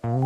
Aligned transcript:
Salah 0.00 0.16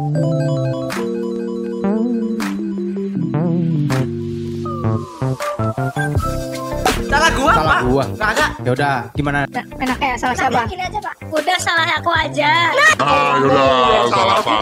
gua, 7.34 7.52
Salah 7.54 7.66
Pak. 7.66 7.80
gua. 7.90 8.04
Kagak. 8.14 8.50
Ya 8.62 8.70
udah, 8.70 9.10
gimana? 9.18 9.42
Nah, 9.50 9.66
enak 9.82 9.98
ya 9.98 10.14
salah 10.14 10.36
siapa? 10.38 10.62
Gini 10.70 10.86
aja 10.86 11.02
pak 11.02 11.14
Udah 11.26 11.58
salah 11.58 11.90
aku 11.90 12.10
aja 12.14 12.70
Ah, 13.02 13.34
yaudah, 13.42 14.06
salah 14.08 14.38
pasti. 14.38 14.54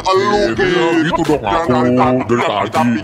Ya, 0.56 0.88
gitu 1.04 1.20
dong 1.22 1.44
aku 2.00 2.32
dari 2.32 2.70
tadi. 2.72 3.00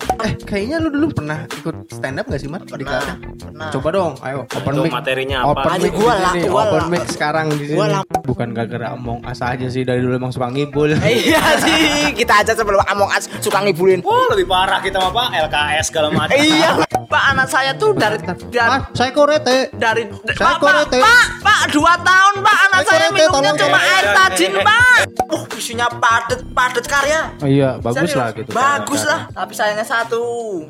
Eh, 0.18 0.32
kayaknya 0.42 0.82
lu 0.82 0.90
dulu 0.90 1.14
pernah 1.14 1.46
ikut 1.46 1.94
stand 1.94 2.18
up 2.18 2.26
gak 2.26 2.42
sih, 2.42 2.50
Mat? 2.50 2.66
Di 2.66 2.82
kelasnya? 2.82 3.16
Pernah. 3.38 3.70
Coba 3.70 3.88
dong, 3.94 4.12
ayo 4.26 4.42
open 4.50 4.72
Itu 4.74 4.82
mic. 4.82 4.90
materinya 4.90 5.36
apa? 5.46 5.50
Open 5.54 5.70
Aja 5.70 5.86
mic 5.86 5.92
gua 5.94 6.14
lah, 6.18 6.32
gua 6.42 6.62
open 6.66 6.78
lah. 6.82 6.88
mic 6.90 7.04
sekarang 7.06 7.46
di 7.54 7.64
sini. 7.70 7.78
Bukan 8.26 8.48
gara-gara 8.50 8.86
omong 8.98 9.22
as 9.22 9.38
aja 9.38 9.66
sih 9.70 9.86
dari 9.86 10.02
dulu 10.02 10.18
emang 10.18 10.34
suka 10.34 10.50
ngibul. 10.50 10.90
Iya 11.08 11.42
sih, 11.62 12.10
kita 12.18 12.42
aja 12.42 12.52
sebelum 12.54 12.82
Among 12.90 13.10
Us 13.14 13.30
suka 13.38 13.62
ngibulin. 13.62 14.02
Oh, 14.02 14.26
lebih 14.34 14.48
parah 14.50 14.82
kita 14.82 14.98
mah 14.98 15.12
Pak, 15.14 15.28
LKS 15.48 15.84
segala 15.92 16.08
macam. 16.10 16.34
Iya, 16.48 16.70
Pak 17.08 17.22
anak 17.34 17.48
saya 17.48 17.72
tuh 17.78 17.94
dari 17.94 18.18
dari 18.20 18.76
saya 18.92 19.10
korete. 19.14 19.70
dari 19.76 20.02
Saya 20.34 20.34
Pak, 20.34 20.54
Pak, 20.56 20.58
korete. 20.60 20.98
Pak, 20.98 21.24
Pak, 21.40 21.60
dua 21.72 21.94
tahun 22.00 22.34
Pak 22.42 22.56
anak 22.68 22.80
Saya 22.84 23.06
minumnya 23.12 23.28
tolong, 23.30 23.56
cuma 23.56 23.78
air 23.80 24.04
tajin. 24.12 24.52
Pak. 24.68 24.98
Uh, 25.28 25.44
isinya 25.60 25.88
padet 25.92 26.40
padet 26.56 26.84
karya. 26.88 27.20
Oh 27.44 27.48
iya, 27.48 27.76
bagus 27.76 28.16
lah 28.16 28.32
gitu. 28.32 28.48
Bagus 28.48 29.02
lah, 29.04 29.28
tapi 29.28 29.52
sayangnya 29.52 29.84
satu. 29.84 30.07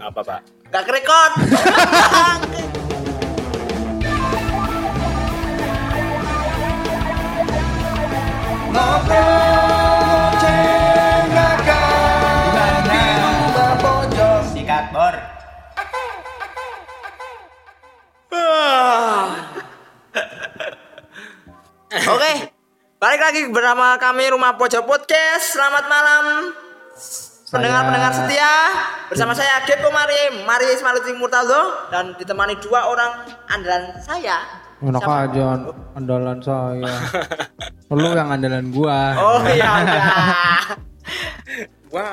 Apa 0.03 0.21
Pak? 0.27 0.41
Gak 0.69 0.85
bor. 14.93 15.15
Oke, 22.09 22.33
balik 22.99 23.21
lagi 23.23 23.41
bersama 23.55 23.95
kami 24.03 24.35
Rumah 24.35 24.59
Pojok 24.59 24.85
Podcast. 24.85 25.55
Selamat 25.55 25.85
malam 25.87 26.53
pendengar-pendengar 27.53 28.13
setia. 28.13 28.53
Bersama 29.09 29.33
saya 29.33 29.65
Depo 29.65 29.89
Mari, 29.89 30.45
Mari 30.45 30.67
Ismail 30.77 31.01
Murtaldo 31.17 31.89
dan 31.89 32.13
ditemani 32.21 32.61
dua 32.61 32.93
orang 32.93 33.25
andalan 33.49 33.97
saya. 34.05 34.45
Enak 34.79 35.03
Siapa? 35.03 35.27
aja 35.27 35.47
andalan 35.97 36.39
saya. 36.39 36.93
Lu 37.99 38.13
yang 38.13 38.31
andalan 38.31 38.69
gua. 38.71 39.17
Oh 39.17 39.41
iya 39.49 39.69
udah. 39.81 40.05
Gua 41.89 42.07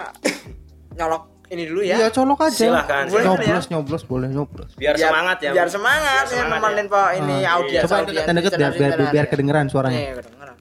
nyolok 0.95 1.23
ini 1.53 1.63
dulu 1.69 1.81
ya. 1.85 1.95
Iya, 2.01 2.07
colok 2.09 2.39
aja. 2.41 2.57
Silakan, 2.57 3.03
silakan. 3.05 3.37
Nyoblos, 3.37 3.65
nyoblos 3.69 4.03
boleh 4.09 4.29
nyoblos. 4.33 4.71
Biar, 4.81 4.97
semangat 4.97 5.37
ya. 5.45 5.51
Biar 5.53 5.69
semangat, 5.69 6.25
Biar 6.25 6.33
ya, 6.33 6.41
semangat 6.41 6.71
nemenin 6.73 6.87
ya. 6.87 6.93
Pak 6.95 7.09
ini 7.21 7.35
audiens. 7.45 7.83
Coba 7.85 7.97
deket-deket 8.07 8.51
biar, 8.57 8.71
biar, 8.73 8.91
biar, 8.97 9.09
biar 9.13 9.25
kedengeran 9.29 9.65
suaranya. 9.69 9.99
Iya, 9.99 10.13
kedengeran. 10.23 10.55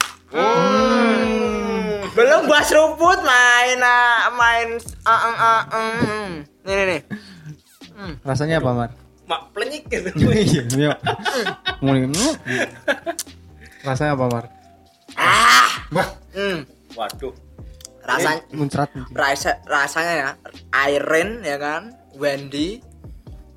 Belum 2.13 2.41
bahas 2.45 2.69
rumput 2.69 3.19
main 3.25 3.79
ah, 3.81 4.29
main 4.35 4.77
ah, 5.07 5.11
ah, 5.11 5.35
ah, 5.39 5.61
mm. 5.71 6.29
Nih 6.67 6.73
nih 6.75 6.85
nih. 6.85 7.01
Rasanya 8.21 8.61
apa, 8.61 8.69
Mar? 8.75 8.89
Mak 9.25 9.41
plenyik 9.55 9.83
gitu. 9.89 10.09
Iya, 10.29 10.61
iya. 10.77 10.93
Mulai. 11.81 12.05
Rasanya 13.81 14.13
apa, 14.13 14.25
Mar? 14.29 14.45
Ah. 15.17 15.69
Hmm. 16.35 16.67
Waduh. 16.93 17.33
Rasanya 18.05 18.41
Muncrat. 18.53 18.89
rasa, 19.17 19.57
rasanya 19.65 20.13
ya 20.13 20.29
Irene 20.93 21.41
ya 21.41 21.57
kan, 21.57 21.89
Wendy, 22.21 22.77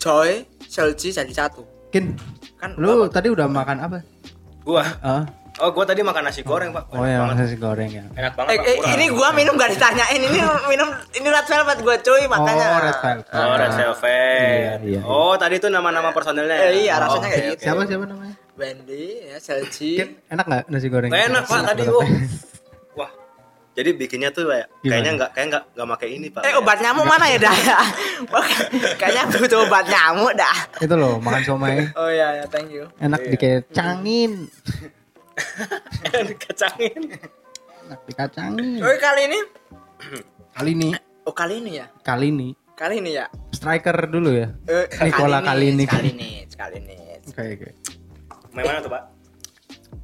Joy, 0.00 0.48
Selji 0.64 1.12
jadi 1.12 1.28
satu. 1.28 1.68
Kin, 1.92 2.16
Kan 2.58 2.74
lu 2.74 3.06
tadi 3.06 3.30
udah 3.30 3.46
makan 3.46 3.76
apa? 3.78 3.98
Gua. 4.66 4.82
Ah, 4.98 5.22
Oh, 5.58 5.70
gua 5.70 5.82
tadi 5.82 6.00
makan 6.00 6.22
nasi 6.24 6.40
goreng, 6.40 6.70
Pak. 6.70 6.90
oh 6.90 7.02
ya, 7.02 7.18
banget. 7.20 7.36
nasi 7.40 7.56
goreng 7.56 7.90
ya. 7.90 8.04
Enak 8.12 8.32
banget, 8.32 8.50
eh, 8.52 8.58
Pak. 8.58 8.66
eh, 8.84 8.94
ini 8.94 9.06
gua 9.10 9.28
minum 9.32 9.54
gak 9.54 9.70
ditanyain 9.70 10.20
ini 10.20 10.38
minum 10.72 10.88
ini 11.10 11.26
red 11.26 11.44
velvet 11.44 11.78
gua 11.80 11.96
cuy 11.98 12.22
makanya. 12.24 12.66
Oh, 12.68 12.80
red 12.80 12.96
velvet. 12.96 13.26
Oh, 13.28 13.54
Red 13.54 13.72
Velvet. 13.72 14.48
Iya, 14.54 14.72
iya. 14.80 15.00
Oh, 15.02 15.34
tadi 15.34 15.54
itu 15.56 15.66
nama-nama 15.66 16.10
personelnya. 16.10 16.54
ya? 16.54 16.68
Eh, 16.68 16.84
iya, 16.84 16.94
rasanya 16.96 17.18
Oh, 17.18 17.22
kayak 17.24 17.34
oke, 17.36 17.50
gitu. 17.50 17.62
Siapa 17.64 17.82
siapa 17.84 18.04
namanya? 18.06 18.34
Wendy, 18.54 19.06
ya, 19.24 19.38
Selji. 19.38 19.92
Enak 20.26 20.44
nggak 20.44 20.62
nasi 20.66 20.86
goreng? 20.86 21.10
Enak, 21.10 21.44
Pak, 21.44 21.60
tadi 21.64 21.82
gua. 21.84 22.02
Wah. 22.94 23.10
Jadi 23.72 23.94
bikinnya 23.94 24.30
tuh 24.30 24.42
kayak 24.44 24.66
Gimana? 24.76 24.90
kayaknya 24.90 25.10
enggak 25.12 25.30
kayak 25.32 25.46
enggak 25.48 25.62
enggak 25.70 25.88
pakai 25.88 26.08
ini, 26.12 26.26
Pak. 26.28 26.42
Eh 26.42 26.54
obat 26.54 26.78
nyamuk 26.78 27.04
mana 27.04 27.26
ya 27.26 27.38
dah? 27.38 27.54
Kayaknya 28.98 29.22
butuh 29.32 29.58
obat 29.62 29.86
nyamuk 29.86 30.32
dah. 30.34 30.56
Itu 30.78 30.94
loh, 30.94 31.18
makan 31.18 31.42
somai. 31.42 31.86
Oh 31.94 32.10
iya 32.10 32.42
ya, 32.42 32.44
thank 32.46 32.70
you. 32.70 32.90
Enak 32.98 33.22
Iya. 33.22 33.30
dikecangin. 33.32 34.50
Kacangin. 36.42 37.02
Enak 37.84 38.00
dikacangin. 38.04 38.80
Oke 38.80 38.96
kali 38.98 39.22
ini, 39.26 39.38
Kali 40.52 40.70
ini, 40.72 40.88
oh 41.24 41.32
kali 41.32 41.54
ini 41.58 41.70
ya, 41.78 41.86
kali 42.02 42.28
ini 42.28 42.48
kali 42.74 42.98
ini 42.98 43.10
ya. 43.14 43.26
striker 43.50 44.06
dulu 44.06 44.30
ya. 44.32 44.54
Eh, 44.66 44.86
Nikola 45.02 45.38
kali 45.40 45.74
ini. 45.74 45.84
Kali 45.84 46.10
ini, 46.10 46.30
sekali 46.46 46.78
ini. 46.78 46.94
Oke, 47.26 47.42
oke. 47.58 47.68
Main 48.54 48.64
mana 48.64 48.78
tuh, 48.78 48.90
Pak? 48.90 49.02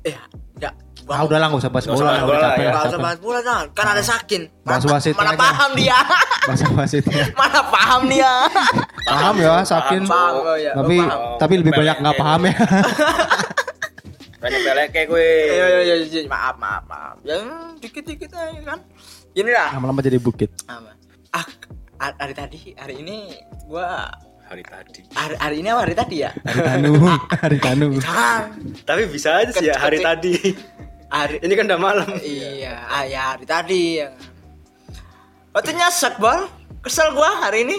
Eh, 0.02 0.14
enggak. 0.54 0.74
Ah, 1.04 1.20
udah 1.20 1.36
lah, 1.36 1.52
usah 1.52 1.68
bahas 1.68 1.84
Nggak 1.84 2.00
usah 2.00 2.06
bola. 2.06 2.10
bahas 2.10 2.24
bola, 2.24 2.48
ya. 2.56 2.64
Enggak 2.64 2.84
usah 2.88 3.00
bahas 3.00 3.18
bola 3.20 3.40
kan 3.76 3.86
ada 3.92 4.02
sakin. 4.02 4.42
Bahas 4.64 4.82
Mana- 4.82 4.94
wasit 4.96 5.14
Mana 5.14 5.32
paham 5.36 5.70
dia? 5.76 5.98
Bahasa 6.44 6.64
wasitnya. 6.72 7.24
Mana 7.40 7.60
paham 7.68 8.02
dia? 8.08 8.32
Paham 9.04 9.34
ya, 9.36 9.54
Sakin. 9.62 10.02
Paham, 10.04 10.34
oh 10.42 10.56
iya. 10.56 10.72
Tapi 10.72 10.96
Oh, 10.96 11.04
paham. 11.04 11.38
tapi 11.38 11.54
lebih 11.60 11.72
banyak 11.74 11.96
nggak 12.00 12.16
paham 12.16 12.40
ya. 12.42 12.54
Peleke 14.74 15.00
gue. 15.06 15.28
Iya, 15.46 15.66
iya, 15.70 15.80
iya, 15.80 15.94
iya, 16.02 16.20
maaf, 16.26 16.58
maaf, 16.58 16.82
maaf. 16.84 17.16
Ya, 17.22 17.38
dikit-dikit 17.78 18.30
aja 18.30 18.60
kan. 18.64 18.80
Gini 19.30 19.50
lah. 19.50 19.70
Lama-lama 19.72 20.00
jadi 20.00 20.18
bukit. 20.18 20.50
Apa? 20.66 20.90
Ah, 21.30 21.46
hari 22.18 22.34
tadi, 22.34 22.74
hari 22.74 23.00
ini 23.00 23.38
gua 23.64 24.10
Hari 24.44 24.60
tadi. 24.60 25.00
hari, 25.16 25.34
hari 25.40 25.56
ini 25.62 25.68
apa 25.72 25.80
hari 25.82 25.94
tadi 25.94 26.16
ya? 26.20 26.30
Hari 26.36 26.60
Tanu, 26.60 26.92
hari 27.42 27.58
Tanu. 27.58 27.88
Tapi 28.84 29.02
bisa 29.08 29.40
aja 29.40 29.50
sih 29.50 29.66
ya 29.66 29.78
hari 29.78 29.98
Ketik- 29.98 30.04
tadi. 30.04 30.34
Hari 31.08 31.36
Ini 31.40 31.52
kan 31.54 31.64
udah 31.70 31.80
malam. 31.80 32.08
iya, 32.20 32.74
ah, 32.84 33.06
ya 33.06 33.32
hari 33.32 33.46
tadi 33.46 34.02
ya. 34.02 34.10
Waktu 35.50 35.70
nyesek 35.72 36.18
bol, 36.18 36.50
kesel 36.82 37.14
gua 37.14 37.30
hari 37.40 37.62
ini. 37.64 37.78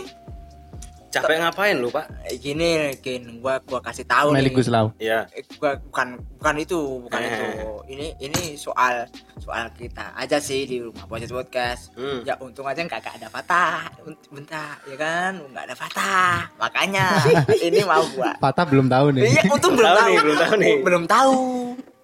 Capek 1.16 1.38
ngapain 1.40 1.76
lu, 1.76 1.88
Pak? 1.88 2.06
Eh, 2.24 2.36
Gini, 2.36 2.70
gini, 2.98 3.40
gua 3.40 3.56
gua 3.62 3.80
kasih 3.80 4.04
tahu 4.04 4.32
Meli 4.32 4.48
nih. 4.48 4.54
Guslau. 4.54 4.88
Iya. 4.98 5.24
Eh, 5.32 5.48
gua 5.56 5.80
bukan 5.80 6.08
bukan 6.36 6.56
itu, 6.58 6.80
bukan 7.02 7.20
Eh. 7.20 7.30
itu. 7.30 7.46
Ini 7.88 8.08
ini 8.20 8.42
soal 8.56 9.08
soal 9.38 9.72
kita 9.72 10.12
aja 10.14 10.36
sih 10.38 10.64
di 10.64 10.80
rumah 10.80 11.06
Podcast 11.06 11.32
Podcast. 11.32 11.82
Hmm. 11.94 12.20
Ya 12.22 12.36
untung 12.38 12.66
aja 12.66 12.80
nggak 12.80 13.00
ada 13.00 13.28
patah, 13.28 13.88
bentar 14.28 14.76
ya 14.84 14.96
kan, 14.96 15.32
nggak 15.46 15.64
ada 15.64 15.76
patah. 15.76 16.36
Makanya 16.58 17.06
ini 17.68 17.80
mau 17.82 18.04
gua. 18.12 18.36
Patah 18.36 18.66
belum 18.66 18.88
tahu 18.88 19.16
nih. 19.16 19.24
Iya, 19.32 19.42
untung 19.48 19.74
belum 19.74 19.88
Tahu 19.88 19.98
tahu. 19.98 20.08
nih, 20.08 20.20
belum 20.20 20.38
tahu 20.38 20.54
nih. 20.58 20.76
Belum 20.84 21.04
tahu. 21.06 21.40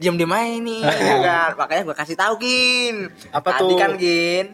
Diam 0.01 0.17
diam 0.17 0.33
aja 0.33 0.57
nih, 0.57 0.81
ya 0.81 1.17
kan. 1.27 1.50
Makanya 1.55 1.81
gua 1.83 1.95
kasih 1.95 2.16
tahu 2.16 2.33
Gin. 2.39 2.95
Apa 3.29 3.50
Tadi 3.53 3.67
tuh? 3.67 3.77
kan 3.77 3.91
Gin. 3.95 4.45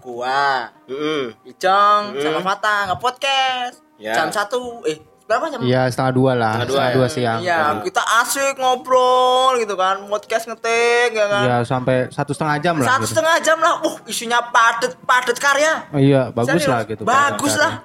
Gua, 0.00 0.72
Heeh. 0.88 1.24
Icong, 1.46 2.02
Hmm. 2.12 2.22
sama 2.22 2.40
Fatah 2.42 2.80
nge 2.88 2.96
podcast. 2.98 3.76
Ya. 3.96 4.16
Jam 4.16 4.28
satu, 4.28 4.80
eh 4.82 4.96
berapa 5.22 5.46
jam? 5.46 5.60
Iya, 5.60 5.86
setengah 5.86 6.12
dua 6.12 6.32
lah. 6.32 6.52
Setengah 6.56 6.66
dua, 6.66 6.74
Setengah 6.74 6.88
ya. 6.90 6.96
dua 6.96 7.06
siang. 7.08 7.38
Iya, 7.40 7.58
kita 7.84 8.02
asik 8.18 8.54
ngobrol 8.56 9.52
gitu 9.56 9.74
kan, 9.74 10.00
podcast 10.04 10.44
ngetik 10.44 11.10
ya 11.12 11.26
kan. 11.26 11.42
Iya, 11.44 11.56
sampai 11.62 11.96
satu 12.08 12.32
setengah 12.32 12.56
jam 12.58 12.74
lah. 12.74 12.86
Satu 12.88 12.98
gitu. 12.98 13.10
setengah 13.12 13.36
jam 13.38 13.58
lah, 13.60 13.74
uh 13.78 13.96
isinya 14.04 14.40
padet 14.42 14.96
padet 15.00 15.36
karya. 15.36 15.84
Oh 15.88 16.00
iya, 16.00 16.32
bagus 16.32 16.58
Serius, 16.58 16.66
lah 16.66 16.80
gitu. 16.82 17.02
Bagus 17.04 17.54
lah. 17.54 17.84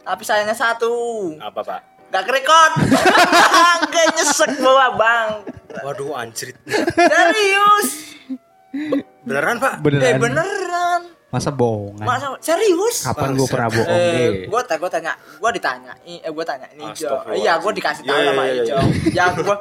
Tapi 0.00 0.22
sayangnya 0.22 0.54
satu, 0.54 0.94
Apa, 1.36 1.60
Pak? 1.60 1.80
gak 2.08 2.24
kerekod. 2.24 2.72
Gak 3.92 4.06
nyesek 4.16 4.56
bawa 4.58 4.96
bang. 4.96 5.28
Waduh, 5.84 6.16
anjrit. 6.16 6.56
Serius. 6.96 8.16
Beneran, 9.20 9.60
Pak? 9.60 9.84
Beneran. 9.84 10.06
Eh 10.06 10.14
beneran. 10.16 11.00
Masa 11.28 11.52
bohongan? 11.52 12.08
Masa 12.08 12.32
serius? 12.40 13.04
Kapan 13.04 13.36
gue 13.36 13.44
pernah 13.44 13.68
bohong? 13.68 13.84
Eh, 13.92 14.16
Eh, 14.16 14.30
gua 14.48 14.64
gua 14.64 14.88
tanya, 14.88 15.12
gua 15.36 15.50
ditanya, 15.52 15.92
eh 16.00 16.32
gua 16.32 16.40
tanya 16.40 16.64
ini 16.72 16.88
Ijo. 16.88 17.20
Iya, 17.36 17.60
gua 17.60 17.68
dikasih 17.68 18.00
tahu 18.02 18.16
Iya, 18.16 18.24
iya, 18.24 18.30
sama 18.32 18.42
iya, 18.42 18.52
iya. 18.52 18.62
Ijong. 18.64 18.88
Ya 19.12 19.24
gua 19.36 19.56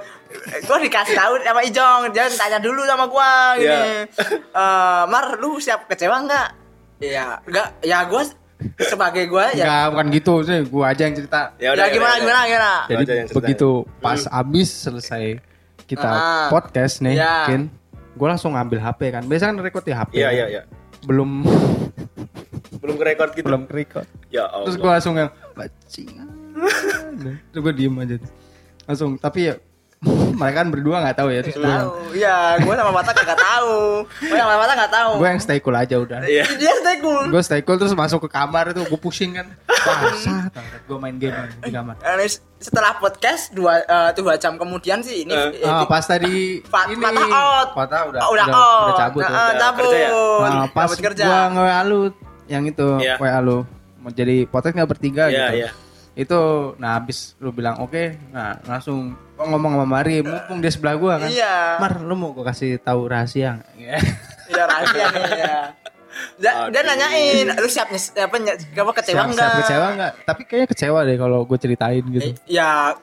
gua 0.64 0.78
dikasih 0.80 1.14
tahu 1.14 1.34
sama 1.44 1.62
Ijong, 1.62 2.02
dia 2.16 2.26
tanya 2.32 2.58
dulu 2.64 2.88
sama 2.88 3.06
gua 3.06 3.60
gini. 3.60 3.68
Iya. 3.68 4.08
Eh, 4.32 5.04
Mar, 5.12 5.26
lu 5.36 5.60
siap 5.60 5.92
kecewa 5.92 6.24
enggak? 6.24 6.56
Iya, 7.04 7.44
enggak. 7.44 7.68
Ya 7.84 8.00
gua 8.08 8.24
sebagai 8.80 9.28
gua 9.28 9.52
ya. 9.52 9.68
Enggak, 9.68 9.86
bukan 9.92 10.08
gitu 10.16 10.34
sih. 10.42 10.60
Gue 10.64 10.84
aja 10.88 11.02
yang 11.04 11.16
cerita. 11.16 11.42
Ya, 11.60 11.70
udah, 11.76 11.86
gimana, 11.92 12.16
gimana 12.16 12.40
udah. 12.40 12.46
gimana 12.48 12.64
aja 13.04 13.14
yang 13.14 13.28
Jadi 13.28 13.36
begitu 13.36 13.70
pas 14.00 14.24
abis 14.24 14.70
selesai 14.72 15.36
kita 15.84 16.08
Ah. 16.08 16.48
podcast 16.48 17.04
nih, 17.04 17.20
Iya. 17.20 17.36
Kin. 17.44 17.64
gue 18.18 18.26
langsung 18.26 18.56
ngambil 18.56 18.80
HP 18.82 19.00
kan. 19.12 19.24
Biasanya 19.28 19.52
kan 19.52 19.58
record 19.62 19.84
di 19.84 19.94
HP. 19.94 20.12
Iya 20.16 20.26
kan. 20.26 20.34
iya 20.34 20.46
iya. 20.50 20.62
Belum 21.08 21.48
Belum 22.84 22.96
ke 23.00 23.06
record 23.08 23.30
gitu. 23.34 23.46
belum 23.48 23.64
record. 23.68 24.08
Ya 24.30 24.46
Allah. 24.46 24.68
Terus 24.68 24.78
gue 24.78 24.90
langsung 24.92 25.16
yang 25.16 25.32
bajingan. 25.56 26.28
Terus 27.52 27.62
gue 27.64 27.74
diem 27.74 27.96
aja. 27.98 28.16
Langsung 28.86 29.16
tapi 29.18 29.50
ya 29.50 29.56
mereka 30.38 30.62
kan 30.62 30.70
berdua 30.70 31.02
nggak 31.02 31.18
tahu 31.18 31.30
ya. 31.30 31.42
Terus 31.42 31.58
gue 31.58 31.66
Tahu. 31.66 31.92
Iya, 32.14 32.38
gue 32.60 32.70
sama 32.72 32.92
Mata 32.92 33.12
kagak 33.12 33.34
tahu. 33.36 33.76
Gue 34.06 34.38
sama 34.38 34.56
Mata 34.56 34.74
nggak 34.74 34.94
tahu. 34.94 35.12
gue 35.18 35.28
yang 35.28 35.42
stay 35.42 35.58
cool 35.58 35.74
aja 35.74 35.96
udah. 35.98 36.20
Iya. 36.22 36.46
Dia 36.54 36.74
stay 36.76 36.98
cool. 37.00 37.26
Gue 37.28 37.42
stay 37.42 37.62
cool 37.62 37.76
terus 37.76 37.92
masuk 37.92 38.22
ke 38.22 38.30
kamar 38.30 38.70
itu 38.70 38.82
gue 38.84 39.00
pusing 39.00 39.34
kan. 39.34 39.50
Basah 39.68 40.54
gue 40.84 40.98
main 40.98 41.16
game 41.16 41.34
di 41.58 41.72
kamar. 41.72 41.98
Eh, 41.98 42.30
Setelah 42.58 42.98
podcast 42.98 43.50
dua 43.52 43.80
eh, 43.80 44.10
dua 44.14 44.34
jam 44.36 44.54
kemudian 44.56 44.98
sih 45.00 45.24
ini 45.24 45.30
Eh. 45.30 45.62
eh, 45.62 45.66
Ah, 45.66 45.86
pas 45.86 46.02
tadi 46.02 46.62
Fa- 46.64 46.86
ini 46.88 46.98
Patah 47.00 47.26
out. 47.28 47.68
Patah 47.74 48.02
udah 48.08 48.20
Oh, 48.20 48.32
udah, 48.32 48.46
udah, 48.46 48.58
out. 48.58 48.82
udah 48.84 48.96
cabut. 49.00 49.22
Nah, 49.22 49.30
udah. 49.30 49.46
eh, 49.46 49.54
cabut. 49.56 49.82
kerja 49.84 49.98
ya? 50.00 50.10
Nah, 50.44 50.66
pas 50.68 50.88
Cabut 50.88 50.98
kerja. 51.04 51.24
gua 51.24 51.40
nge-WA 51.52 51.82
lu 51.84 52.00
yang 52.48 52.64
itu 52.64 52.88
Iya. 52.98 53.16
WA 53.18 53.40
lu 53.40 53.58
mau 53.98 54.10
jadi 54.10 54.36
podcast 54.46 54.74
nggak 54.74 54.90
bertiga 54.90 55.24
Iya 55.26 55.34
gitu. 55.34 55.54
iya. 55.60 55.70
Itu 56.18 56.42
nah 56.76 56.98
habis 56.98 57.38
lu 57.38 57.54
bilang 57.54 57.78
oke, 57.78 58.18
nah 58.34 58.58
langsung 58.66 59.14
gua 59.38 59.46
ngomong 59.48 59.78
sama 59.78 59.86
Mari, 59.88 60.26
mumpung 60.26 60.58
dia 60.58 60.74
sebelah 60.74 60.98
gua 60.98 61.14
kan. 61.22 61.30
Iya. 61.30 61.78
Mar, 61.78 62.02
lu 62.02 62.18
mau 62.18 62.34
gua 62.34 62.50
kasih 62.50 62.82
tahu 62.82 63.06
rahasia? 63.06 63.62
Iya. 63.78 64.02
Iya 64.48 64.64
rahasia 64.64 65.06
nih 65.12 65.24
ya. 65.38 65.56
Dia, 66.40 66.72
dia 66.72 66.82
nanyain, 66.82 67.52
lu 67.52 67.68
siap 67.68 67.92
apa, 67.92 68.36
apa 68.56 68.92
kecewa 68.96 69.22
Siap- 69.22 69.28
enggak? 69.28 69.44
siap 69.44 69.60
kecewa 69.60 69.88
nggak? 69.94 70.12
Tapi 70.24 70.42
kayaknya 70.48 70.68
kecewa 70.72 71.00
deh 71.04 71.18
kalau 71.20 71.44
gue 71.44 71.58
ceritain 71.60 72.00
gitu. 72.08 72.32
Eh, 72.32 72.34
ya 72.48 72.96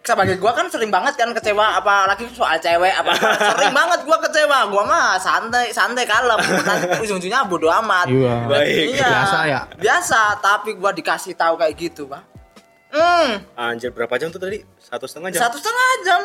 sebagai 0.00 0.40
gua 0.40 0.54
kan 0.54 0.66
sering 0.66 0.88
banget 0.88 1.14
kan 1.14 1.28
kecewa 1.30 1.76
apalagi 1.76 2.30
soal 2.32 2.56
cewek 2.56 2.94
apa 2.94 3.10
sering 3.58 3.74
banget 3.74 4.00
gua 4.02 4.18
kecewa 4.22 4.58
gua 4.70 4.82
mah 4.86 5.08
santai 5.18 5.68
santai 5.68 6.06
kalem 6.06 6.38
nanti 6.38 6.86
ujung-ujungnya 7.02 7.42
bodo 7.44 7.66
amat 7.68 8.06
Iya. 8.08 8.34
Baik. 8.46 8.86
Iya. 8.94 9.04
Biasa 9.04 9.38
ya? 9.44 9.60
biasa 9.76 10.20
tapi 10.38 10.70
gua 10.74 10.94
dikasih 10.94 11.34
tahu 11.34 11.58
kayak 11.58 11.74
gitu 11.76 12.06
pak 12.06 12.22
hmm 12.88 13.28
Anjir 13.54 13.90
berapa 13.90 14.14
jam 14.14 14.28
tuh 14.28 14.38
tadi? 14.38 14.62
Satu 14.78 15.04
setengah 15.04 15.30
jam. 15.30 15.40
satu 15.40 15.56
setengah 15.56 15.88
jam 16.02 16.20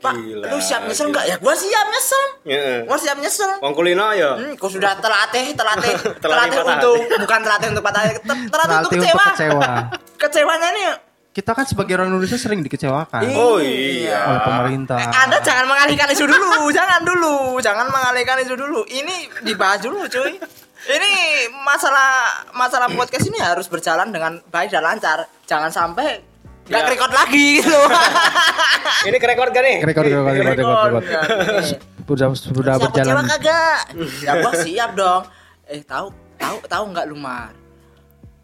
pak 0.00 0.16
Gila, 0.16 0.48
lu 0.48 0.56
siap 0.58 0.82
nyesel 0.82 1.06
nggak 1.08 1.24
ya 1.26 1.36
gua 1.36 1.52
siap 1.52 1.86
nyesel 1.86 2.24
Heeh. 2.42 2.78
gua 2.84 2.96
siap 2.96 3.16
nyesel 3.16 3.50
Wong 3.58 3.72
kulino 3.72 4.08
ya. 4.10 4.32
Hmm, 4.32 4.56
kau 4.56 4.66
sudah 4.66 4.96
telatih, 4.96 5.52
telatih, 5.52 5.92
Telatih 6.16 6.16
telatih 6.18 6.56
patah 6.56 6.74
untuk 6.74 6.96
bukan 7.20 7.40
telatih 7.42 7.68
untuk 7.68 7.84
patah 7.84 8.02
hati, 8.02 8.16
te- 8.16 8.48
telatih 8.48 8.48
untuk 8.48 8.50
Berarti 8.50 8.74
untuk 8.80 8.92
kecewa. 8.96 9.24
kecewa. 9.28 9.68
Kecewanya 10.20 10.68
nih. 10.72 10.84
Kita 11.30 11.52
kan 11.52 11.62
sebagai 11.62 11.94
orang 11.94 12.10
Indonesia 12.10 12.34
sering 12.34 12.58
dikecewakan 12.60 13.22
Oh 13.30 13.60
iya. 13.60 14.18
oleh 14.26 14.40
pemerintah. 14.42 14.98
Eh, 14.98 15.06
Anda 15.06 15.38
jangan 15.38 15.68
mengalihkan 15.68 16.08
isu 16.10 16.24
dulu, 16.24 16.50
jangan 16.70 17.00
dulu, 17.00 17.34
jangan 17.60 17.86
mengalihkan 17.86 18.40
isu 18.40 18.54
dulu. 18.56 18.80
Ini 18.84 19.14
dibahas 19.44 19.78
dulu, 19.78 20.08
cuy. 20.08 20.40
Ini 20.80 21.12
masalah 21.60 22.40
masalah 22.56 22.88
podcast 22.88 23.28
ini 23.28 23.36
harus 23.36 23.68
berjalan 23.68 24.08
dengan 24.08 24.40
baik 24.48 24.72
dan 24.72 24.80
lancar. 24.80 25.28
Jangan 25.44 25.68
sampai 25.68 26.24
nggak 26.70 26.80
Ya. 26.80 26.88
record 26.88 27.12
lagi 27.12 27.58
gitu. 27.58 27.74
Ini 29.10 29.16
record 29.18 29.50
gak 29.50 29.64
nih? 29.64 29.76
Record, 29.82 30.06
record, 30.06 30.24
record, 30.24 30.46
record, 30.54 30.78
record. 30.86 31.04
Ya, 31.04 31.20
ini. 31.26 31.72
Sudah 32.06 32.26
sudah 32.34 32.74
berjalan. 32.78 33.24
kagak? 33.26 33.80
ya 34.22 34.32
gua 34.38 34.52
siap 34.54 34.90
dong. 34.94 35.22
Eh 35.66 35.82
tahu 35.82 36.14
tahu 36.38 36.56
tahu 36.70 36.84
nggak 36.94 37.04
lu 37.10 37.16
Mar? 37.18 37.50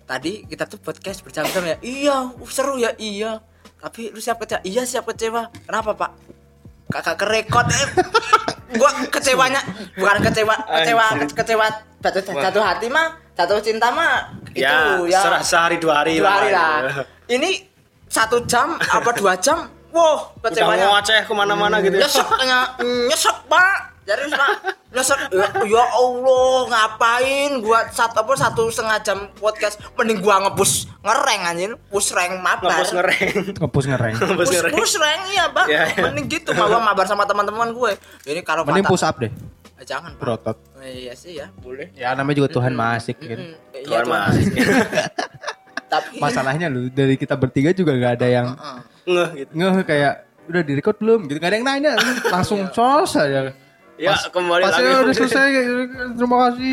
Tadi 0.06 0.42
kita 0.46 0.66
tuh 0.66 0.78
podcast 0.82 1.22
berjam-jam 1.22 1.62
ya. 1.66 1.76
Iya, 1.82 2.16
uh, 2.34 2.50
seru 2.50 2.78
ya. 2.78 2.94
Iya. 2.98 3.42
Tapi 3.78 4.10
lu 4.10 4.18
siap 4.18 4.42
kecewa? 4.42 4.62
Iya 4.62 4.82
siap 4.82 5.06
kecewa. 5.06 5.46
Kenapa 5.66 5.94
pak? 5.94 6.10
Kakak 6.90 7.16
kerekod 7.18 7.66
eh. 7.70 7.86
gua 8.72 8.90
kecewanya 9.06 9.60
bukan 9.94 10.16
kecewa 10.20 10.54
kecewa 10.74 11.04
kecewa 11.30 11.66
jatuh 12.02 12.22
jatuh 12.34 12.62
hati 12.62 12.86
mah 12.86 13.06
jatuh 13.32 13.58
cinta 13.60 13.88
mah 13.90 14.34
Ya, 14.52 14.96
itu 14.96 15.12
ya. 15.12 15.20
serah- 15.20 15.44
sehari 15.44 15.76
dua 15.76 16.00
hari 16.00 16.16
dua 16.16 16.32
hari 16.32 16.48
lah. 16.48 16.80
lah. 16.82 17.04
Ini 17.28 17.60
satu 18.08 18.40
jam 18.44 18.80
apa 18.80 19.12
dua 19.12 19.36
jam? 19.36 19.68
Wow 19.92 20.32
Udah 20.34 20.48
kecewanya. 20.48 20.86
Ngoceh 20.88 21.20
ke 21.22 21.32
mana-mana 21.32 21.76
gitu 21.78 21.92
ya. 21.94 22.08
nyesek 22.08 22.24
nyesek 23.06 23.36
pak 23.46 23.95
jadi 24.06 24.22
pak 24.30 24.50
ya, 24.94 25.02
ya 25.66 25.84
Allah 25.90 26.54
ngapain 26.64 27.58
gua 27.58 27.90
satu 27.90 28.22
apa 28.22 28.32
satu 28.34 28.70
setengah 28.70 29.02
jam 29.02 29.18
podcast 29.34 29.76
mending 29.94 30.22
gua 30.22 30.40
ngepush 30.40 30.86
ngereng 31.02 31.40
anjir 31.44 31.70
push 31.86 32.10
rank 32.10 32.38
mabar 32.38 32.70
Ngapus 32.72 32.90
ngereng. 32.92 33.28
Ngepus 33.56 33.84
ngereng. 33.84 34.14
Push, 34.38 34.50
ngereng. 34.52 34.72
push 34.72 34.94
rank 34.96 35.20
iya 35.28 35.44
pak 35.48 35.66
Ya, 35.66 35.82
ya. 35.86 36.02
mending 36.02 36.26
gitu 36.28 36.50
mabar 36.52 36.78
mabar 36.80 37.04
sama 37.04 37.22
teman-teman 37.22 37.70
gue 37.70 37.92
ini 38.24 38.40
kalau 38.40 38.62
Mending 38.62 38.86
push 38.86 39.02
up 39.02 39.18
deh. 39.18 39.30
Eh, 39.76 39.84
jangan 39.84 40.14
pak 40.14 40.22
Berotot. 40.22 40.56
Eh, 40.78 41.04
iya 41.04 41.12
sih 41.12 41.34
ya 41.34 41.50
boleh 41.52 41.90
Ya 41.92 42.14
namanya 42.14 42.40
juga 42.40 42.50
Tuhan 42.52 42.72
masik 42.72 43.18
gitu. 43.18 43.36
Mm, 43.36 43.54
iya, 43.74 43.82
Keluar 43.84 44.04
Tuhan. 44.04 44.22
mas. 44.22 44.34
tapi 45.86 46.18
Masalahnya 46.18 46.66
lu 46.66 46.88
dari 46.88 47.14
kita 47.14 47.34
bertiga 47.34 47.70
juga 47.70 47.92
nggak 47.92 48.12
ada 48.16 48.26
yang 48.28 48.46
Heeh. 48.52 48.78
Ngeh 49.06 49.28
gitu. 49.36 49.50
ngeh 49.52 49.74
kayak 49.82 50.14
udah 50.46 50.62
di 50.62 50.72
record 50.74 50.96
belum 50.96 51.20
gitu 51.26 51.38
nggak 51.38 51.50
ada 51.50 51.56
yang 51.56 51.66
nanya 51.66 51.92
langsung 52.34 52.66
sos 52.70 53.14
aja 53.14 53.50
Ya, 53.96 54.12
kembali 54.28 54.60
pas 54.60 54.76
lagi. 54.76 54.92
udah 55.02 55.14
selesai 55.14 55.48
terima 56.12 56.36
kasih 56.46 56.72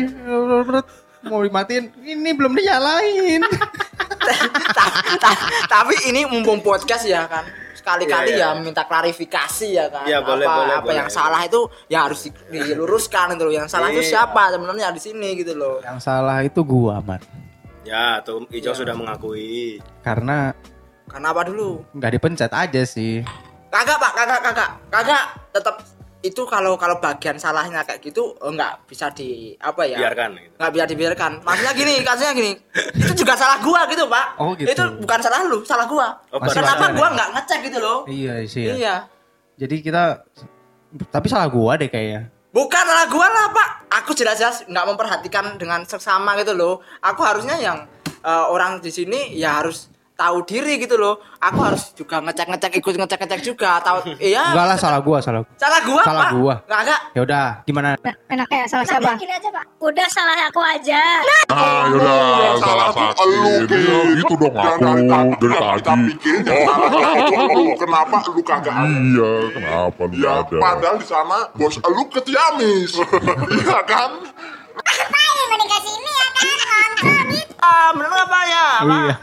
mau 1.24 1.40
dimatiin 1.40 1.88
ini 1.98 2.30
belum 2.30 2.52
dinyalain 2.52 3.40
Ta- 4.76 4.92
ta- 5.16 5.40
tapi 5.64 5.96
ini 6.04 6.24
mumpung 6.24 6.60
podcast 6.60 7.04
ya 7.04 7.24
kan 7.24 7.44
sekali-kali 7.74 8.32
Iya, 8.32 8.36
iya. 8.36 8.48
ya 8.52 8.58
minta 8.58 8.84
klarifikasi 8.84 9.68
ya 9.70 9.88
kan 9.88 10.04
Iya, 10.04 10.20
boleh, 10.20 10.44
apa 10.44 10.56
boleh, 10.58 10.74
apa 10.74 10.84
boleh. 10.84 10.96
yang 10.96 11.08
salah 11.08 11.40
itu 11.40 11.60
ya 11.86 12.04
harus 12.04 12.24
di- 12.24 12.32
diluruskan 12.50 13.32
itu 13.32 13.42
loh 13.42 13.54
yang 13.54 13.68
salah 13.68 13.88
itu 13.88 14.00
Iya. 14.02 14.10
siapa 14.20 14.42
sebenarnya 14.50 14.88
di 14.90 15.00
sini 15.00 15.28
gitu 15.34 15.52
loh 15.54 15.80
yang 15.80 15.96
salah 15.98 16.40
itu 16.40 16.60
gua 16.60 17.00
man 17.00 17.20
Ya, 17.84 18.20
tuh 18.20 18.48
Ijo 18.48 18.72
Iya. 18.72 18.72
sudah 18.74 18.94
mengakui. 18.94 19.80
karena 20.00 20.52
karena 21.06 21.26
apa 21.30 21.42
dulu 21.44 21.84
nggak 21.92 22.12
dipencet 22.14 22.48
aja 22.50 22.80
sih 22.82 23.20
kagak 23.68 23.96
pak 23.96 24.12
kagak 24.14 24.40
kagak 24.42 24.70
kagak 24.88 25.24
tetap 25.50 25.76
itu 26.24 26.42
kalau 26.48 26.80
kalau 26.80 26.96
bagian 27.04 27.36
salahnya 27.36 27.84
kayak 27.84 28.00
gitu 28.00 28.32
eh, 28.40 28.48
nggak 28.48 28.88
bisa 28.88 29.12
di 29.12 29.52
apa 29.60 29.84
ya? 29.84 30.00
Biarkan 30.00 30.40
gitu. 30.40 30.56
nggak 30.56 30.72
bisa 30.72 30.84
dibiarkan. 30.88 31.32
Maksudnya 31.44 31.72
gini 31.76 31.92
kasusnya 32.08 32.32
gini. 32.32 32.52
Itu 32.96 33.12
juga 33.12 33.36
salah 33.36 33.60
gua 33.60 33.84
gitu 33.92 34.08
pak. 34.08 34.26
Oh, 34.40 34.56
gitu. 34.56 34.72
itu 34.72 34.84
bukan 35.04 35.18
salah 35.20 35.44
lu 35.44 35.60
salah 35.68 35.84
gua. 35.84 36.16
Oh, 36.32 36.40
Masih 36.40 36.64
kenapa 36.64 36.96
gua 36.96 37.12
nggak 37.12 37.28
ngecek 37.36 37.58
gitu 37.68 37.78
loh? 37.78 37.98
Iya 38.08 38.34
sih 38.48 38.64
ya. 38.64 38.74
iya. 38.74 38.96
Jadi 39.60 39.84
kita 39.84 40.24
tapi 41.12 41.26
salah 41.28 41.52
gua 41.52 41.76
deh 41.76 41.92
kayaknya. 41.92 42.32
Bukan 42.56 42.84
salah 42.88 43.06
gua 43.12 43.26
lah 43.28 43.46
pak. 43.52 43.68
Aku 44.00 44.16
jelas-jelas 44.16 44.64
nggak 44.64 44.86
memperhatikan 44.88 45.60
dengan 45.60 45.84
sesama 45.84 46.40
gitu 46.40 46.56
loh. 46.56 46.80
Aku 47.04 47.20
harusnya 47.20 47.60
yang 47.60 47.84
eh, 48.24 48.46
orang 48.48 48.80
di 48.80 48.88
sini 48.88 49.36
ya 49.36 49.60
harus 49.60 49.92
tahu 50.14 50.46
diri 50.46 50.78
gitu 50.78 50.94
loh 50.94 51.18
Aku 51.38 51.58
harus 51.58 51.90
juga 51.92 52.22
ngecek-ngecek 52.22 52.78
ikut 52.78 52.94
ngecek-ngecek 52.94 53.40
juga 53.42 53.82
tahu 53.82 54.14
Iya 54.16 54.54
enggak 54.54 54.66
lah 54.70 54.78
salah 54.78 55.00
gua 55.02 55.18
salah 55.18 55.42
Salah 55.58 55.80
gua 55.82 56.02
Salah 56.06 56.22
pak 56.24 56.32
gua. 56.34 56.54
Kagak 56.64 57.00
ya 57.12 57.20
udah 57.22 57.46
gimana 57.62 57.88
Nah, 57.98 58.14
enaknya 58.30 58.62
salah 58.64 58.86
siapa? 58.86 59.10
Aja, 59.14 59.48
Pak. 59.50 59.64
Udah 59.80 60.06
salah 60.06 60.36
aku 60.44 60.60
aja. 60.60 61.02
Ah, 61.48 61.86
yaudah, 61.88 62.54
salah 62.58 62.86
pasti. 62.90 63.24
Dia 63.66 63.98
gitu 64.14 64.34
dong 64.36 64.54
aku 64.54 64.84
dari 65.40 65.82
tadi. 65.82 66.12
Kenapa 67.74 68.16
lu 68.28 68.42
kagak 68.42 68.74
ada? 68.74 68.86
Iya, 68.86 69.30
kenapa 69.50 70.02
lu 70.04 70.14
Ya 70.18 70.32
ada? 70.42 70.56
padahal 70.58 70.96
di 70.98 71.06
sana 71.06 71.38
bos 71.54 71.74
lu 71.80 72.02
ketiamis. 72.08 72.92
Iya 73.54 73.78
kan? 73.86 74.10
Ah 77.58 77.88
bener 77.94 78.10
nggak 78.10 78.28
pak 78.28 78.42
ya 78.44 78.64
Pak? 78.82 78.84
Iya. 78.84 79.14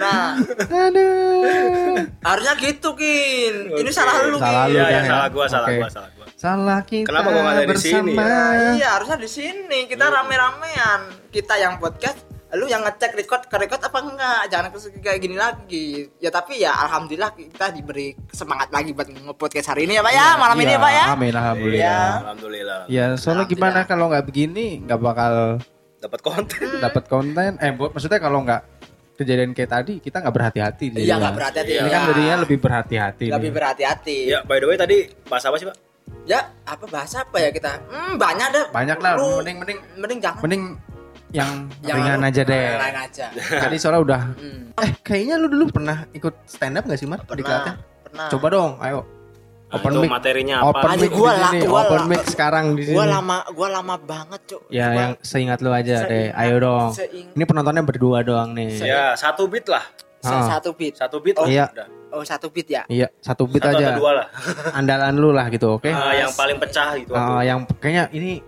Nah. 0.00 0.32
Aduh. 0.88 1.94
Harusnya 2.20 2.54
gitu 2.56 2.88
Kin. 2.94 3.54
Ini 3.70 3.90
salah 3.90 4.24
lu 4.24 4.36
Salah 4.36 4.64
Kin. 4.64 4.72
lu 4.72 4.76
Iya, 4.76 4.82
kan 4.82 4.90
ya, 4.90 4.98
ya? 4.98 5.02
salah 5.06 5.28
gua, 5.28 5.44
salah 5.46 5.68
Oke. 5.68 5.76
gua, 5.76 5.88
salah 5.88 6.10
gua. 6.10 6.26
salah 6.34 6.80
kita 6.82 7.06
Kenapa 7.06 7.28
gua 7.28 7.42
nggak 7.42 7.54
ada 7.54 7.64
di 7.66 7.76
sini 7.78 8.10
bersama. 8.10 8.24
Ya? 8.50 8.70
Iya 8.74 8.88
harusnya 8.90 9.18
di 9.18 9.30
sini. 9.30 9.78
Kita 9.86 10.04
rame-ramean. 10.08 11.00
Kita 11.28 11.54
yang 11.54 11.76
podcast 11.76 12.18
lu 12.50 12.66
yang 12.66 12.82
ngecek 12.82 13.14
record 13.14 13.46
ke 13.46 13.56
record 13.56 13.78
apa 13.78 13.98
enggak? 14.00 14.40
Jangan 14.48 14.68
ke- 14.68 14.98
kayak 14.98 15.20
gini 15.20 15.36
lagi. 15.36 15.88
Ya 16.16 16.28
tapi 16.28 16.58
ya 16.58 16.74
alhamdulillah 16.80 17.30
kita 17.30 17.70
diberi 17.70 18.10
semangat 18.28 18.68
lagi 18.70 18.90
buat 18.90 19.06
nge-podcast 19.06 19.70
hari 19.70 19.84
ini 19.84 19.94
ya 19.94 20.02
pak 20.02 20.10
ya? 20.10 20.26
Malam 20.34 20.56
ini 20.58 20.72
ya 20.72 20.80
pak 20.80 20.90
ya? 20.90 21.04
Amin 21.12 21.30
alhamdulillah. 21.30 22.10
Alhamdulillah. 22.24 22.80
ya 22.88 23.04
soalnya 23.14 23.46
gimana 23.46 23.84
kalau 23.84 24.08
nggak 24.08 24.24
begini 24.24 24.82
nggak 24.82 24.98
bakal 24.98 25.34
Dapat 26.00 26.20
konten. 26.24 26.68
dapat 26.80 27.04
konten. 27.06 27.50
Eh 27.60 27.70
buat 27.70 27.92
maksudnya 27.92 28.18
kalau 28.18 28.40
nggak 28.40 28.79
kejadian 29.20 29.52
kayak 29.52 29.70
tadi 29.70 29.94
kita 29.98 30.16
nggak 30.18 30.32
berhati-hati 30.32 30.84
iya 30.96 31.14
nggak 31.14 31.36
berhati-hati 31.36 31.72
ini 31.74 31.80
ya. 31.82 31.92
kan 31.92 32.02
jadinya 32.08 32.36
lebih 32.40 32.58
berhati-hati 32.58 33.26
lebih 33.28 33.50
berhati-hati. 33.52 34.16
Ya, 34.26 34.38
by 34.42 34.56
the 34.56 34.66
way 34.66 34.76
tadi 34.76 34.96
bahasa 35.28 35.48
apa 35.48 35.56
sih, 35.56 35.68
Pak? 35.68 35.76
ya 36.24 36.40
apa 36.64 36.84
bahasa 36.86 37.22
apa 37.22 37.36
ya 37.38 37.50
kita? 37.50 37.72
Hmm, 37.86 38.16
banyak 38.16 38.48
deh 38.50 38.64
banyak 38.72 38.98
lah 38.98 39.12
Lu- 39.14 39.38
mending 39.38 39.56
mending. 39.60 39.78
Mending 39.96 40.18
jangan. 40.18 40.40
Mending 40.40 40.62
yang 41.30 41.50
Yang 41.80 41.96
ringan 41.96 42.20
aja 42.24 42.42
deh. 42.42 42.66
ringan 42.74 42.96
aja. 42.98 43.26
Tadi 43.60 43.76
soalnya 43.78 44.00
udah 44.02 44.20
Hmm, 44.34 44.60
eh 44.76 44.90
kayaknya 45.00 45.34
lu 45.36 45.46
dulu 45.46 45.70
pernah 45.70 46.02
ikut 46.10 46.34
stand 46.42 46.74
up 46.74 46.84
gak 46.84 46.96
sih 46.96 47.06
Mar? 47.06 47.20
Di 47.20 47.28
pernah 47.28 47.44
kelasnya? 47.44 47.74
pernah. 48.02 48.26
Coba 48.28 48.46
dong 48.48 48.70
ayo 48.80 49.00
Open 49.70 49.90
itu 49.92 50.00
mic. 50.00 50.10
materinya 50.10 50.56
apa? 50.60 50.66
Open 50.72 50.88
mic 50.96 51.10
gua 51.10 51.32
lah, 51.32 51.52
gua 51.56 51.80
Open 51.80 52.02
mic 52.06 52.22
sekarang 52.24 52.64
di 52.74 52.82
sini. 52.84 52.94
Gua 52.94 53.06
lama 53.06 53.36
gua 53.50 53.68
lama 53.70 53.94
banget, 53.96 54.40
Cuk. 54.46 54.62
Ya 54.68 54.86
Coba 54.86 54.98
yang 54.98 55.12
seingat 55.20 55.58
lu 55.58 55.70
aja 55.70 55.96
deh. 56.02 56.28
Seingat- 56.28 56.40
Ayo 56.40 56.54
dong. 56.58 56.88
seingat- 56.92 57.34
Ini 57.34 57.44
penontonnya 57.44 57.82
berdua 57.82 58.18
doang 58.20 58.50
nih. 58.52 58.70
Ya, 58.76 59.14
satu 59.14 59.46
beat 59.46 59.66
lah. 59.66 59.86
se- 60.20 60.28
Ah. 60.28 60.44
satu 60.50 60.74
beat. 60.74 60.94
Satu 60.94 61.16
beat 61.16 61.32
Oh, 61.34 61.42
lah. 61.42 61.48
iya. 61.48 61.64
Udah. 61.70 61.88
Oh, 62.10 62.20
satu 62.20 62.50
beat 62.50 62.68
ya. 62.68 62.82
Iya, 62.86 63.08
satu 63.16 63.46
beat 63.46 63.62
Satu 63.62 63.72
aja. 63.72 63.86
atau 63.88 63.98
dua 63.98 64.12
lah. 64.12 64.26
Andalan 64.76 65.14
lu 65.14 65.30
lah 65.30 65.48
gitu, 65.48 65.72
oke? 65.72 65.88
Ah, 65.88 66.12
yang 66.12 66.28
paling 66.30 66.58
pecah 66.58 66.92
gitu. 66.94 67.12
Ah, 67.12 67.40
yang 67.40 67.64
kayaknya 67.74 68.04
ini 68.10 68.42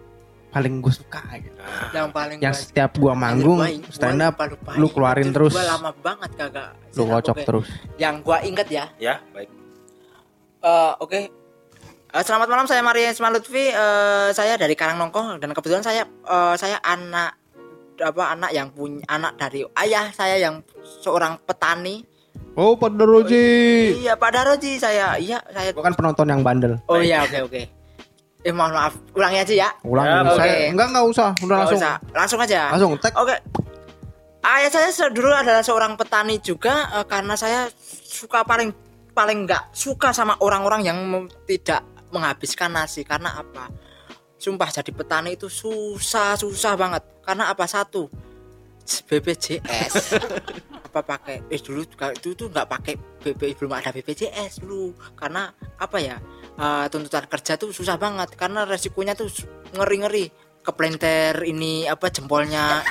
paling 0.50 0.84
gue 0.84 0.92
suka 0.92 1.22
gitu. 1.32 1.56
Yang 1.90 2.08
paling 2.10 2.38
Yang 2.38 2.52
gua- 2.52 2.60
setiap 2.60 2.90
gua 2.94 3.14
manggung 3.14 3.56
gua- 3.56 3.88
stand 3.88 4.18
gua 4.18 4.26
up 4.26 4.36
lupa-lupain. 4.36 4.76
lu 4.76 4.86
keluarin 4.90 5.24
Itu 5.24 5.34
terus. 5.38 5.52
Gua 5.54 5.64
lama 5.64 5.90
banget 5.96 6.30
kagak. 6.34 6.70
Lu 6.92 7.02
kocok 7.06 7.36
terus. 7.40 7.68
Yang 7.96 8.14
gua 8.20 8.38
inget 8.42 8.68
ya. 8.68 8.84
Ya, 8.98 9.14
baik. 9.32 9.48
Eh, 10.62 10.92
oke. 10.98 11.20
Eh, 12.12 12.22
selamat 12.22 12.46
malam 12.46 12.66
saya 12.68 12.84
Maria 12.84 13.10
Isma 13.10 13.28
Lutfi. 13.28 13.66
Eh, 13.66 14.28
saya 14.30 14.54
dari 14.54 14.72
Karangnongko 14.72 15.42
dan 15.42 15.50
kebetulan 15.50 15.82
saya 15.82 16.06
eh, 16.06 16.54
saya 16.54 16.78
anak 16.80 17.34
apa 17.98 18.34
anak 18.34 18.50
yang 18.50 18.70
punya 18.70 19.02
anak 19.06 19.36
dari 19.36 19.62
ayah 19.78 20.10
saya 20.10 20.38
yang 20.38 20.62
seorang 21.02 21.38
petani. 21.42 22.06
Oh, 22.52 22.76
Pak 22.76 22.96
Daroji. 22.96 23.48
Iya, 24.04 24.14
Pak 24.14 24.30
Daroji 24.30 24.76
saya. 24.76 25.16
Iya, 25.16 25.40
saya. 25.50 25.72
Gua 25.72 25.84
kan 25.84 25.96
penonton 25.96 26.28
yang 26.28 26.40
bandel. 26.44 26.76
Oh 26.86 27.00
iya, 27.00 27.24
oke 27.24 27.48
oke. 27.48 27.62
Eh 28.42 28.50
mohon 28.50 28.74
maaf, 28.74 28.92
ulangi 29.14 29.38
aja 29.40 29.54
ya. 29.54 29.68
Ulang 29.82 30.04
Ya, 30.04 30.16
oke. 30.20 30.36
saya. 30.36 30.54
Enggak 30.68 30.88
enggak 30.92 31.06
usah, 31.06 31.28
udah 31.32 31.46
Nggak 31.46 31.58
langsung. 31.64 31.80
usah. 31.80 31.94
langsung 32.12 32.40
aja. 32.42 32.60
Langsung 32.74 32.90
tag. 33.00 33.12
Oke. 33.16 33.36
Ayah 34.42 34.68
saya 34.68 34.88
dulu 35.08 35.30
adalah 35.30 35.62
seorang 35.62 35.94
petani 35.96 36.36
juga 36.38 36.90
eh, 36.92 37.06
karena 37.06 37.34
saya 37.34 37.70
suka 38.04 38.42
paling 38.44 38.74
paling 39.12 39.44
nggak 39.44 39.76
suka 39.76 40.10
sama 40.16 40.40
orang-orang 40.40 40.82
yang 40.88 40.98
tidak 41.44 41.84
menghabiskan 42.12 42.72
nasi. 42.72 43.04
Karena 43.04 43.36
apa? 43.36 43.68
Sumpah 44.36 44.68
jadi 44.72 44.90
petani 44.90 45.38
itu 45.38 45.46
susah 45.46 46.34
susah 46.34 46.74
banget. 46.74 47.04
Karena 47.22 47.52
apa? 47.52 47.64
Satu 47.68 48.10
BPJS 48.82 50.18
apa 50.90 51.00
pakai? 51.00 51.46
Eh 51.46 51.60
dulu 51.62 51.86
juga 51.86 52.10
itu 52.10 52.34
tuh 52.34 52.50
nggak 52.50 52.66
pakai 52.66 52.94
BP 52.98 53.62
belum 53.62 53.78
ada 53.78 53.94
BPJS 53.94 54.66
dulu. 54.66 54.96
Karena 55.14 55.52
apa 55.78 55.98
ya? 56.02 56.18
Eh, 56.58 56.86
tuntutan 56.90 57.24
kerja 57.30 57.54
tuh 57.54 57.70
susah 57.70 57.96
banget. 57.96 58.34
Karena 58.34 58.66
resikonya 58.66 59.14
tuh 59.14 59.30
ngeri 59.72 59.96
ngeri 60.02 60.24
keplenter 60.62 61.42
ini 61.42 61.90
apa 61.90 62.06
jempolnya 62.10 62.82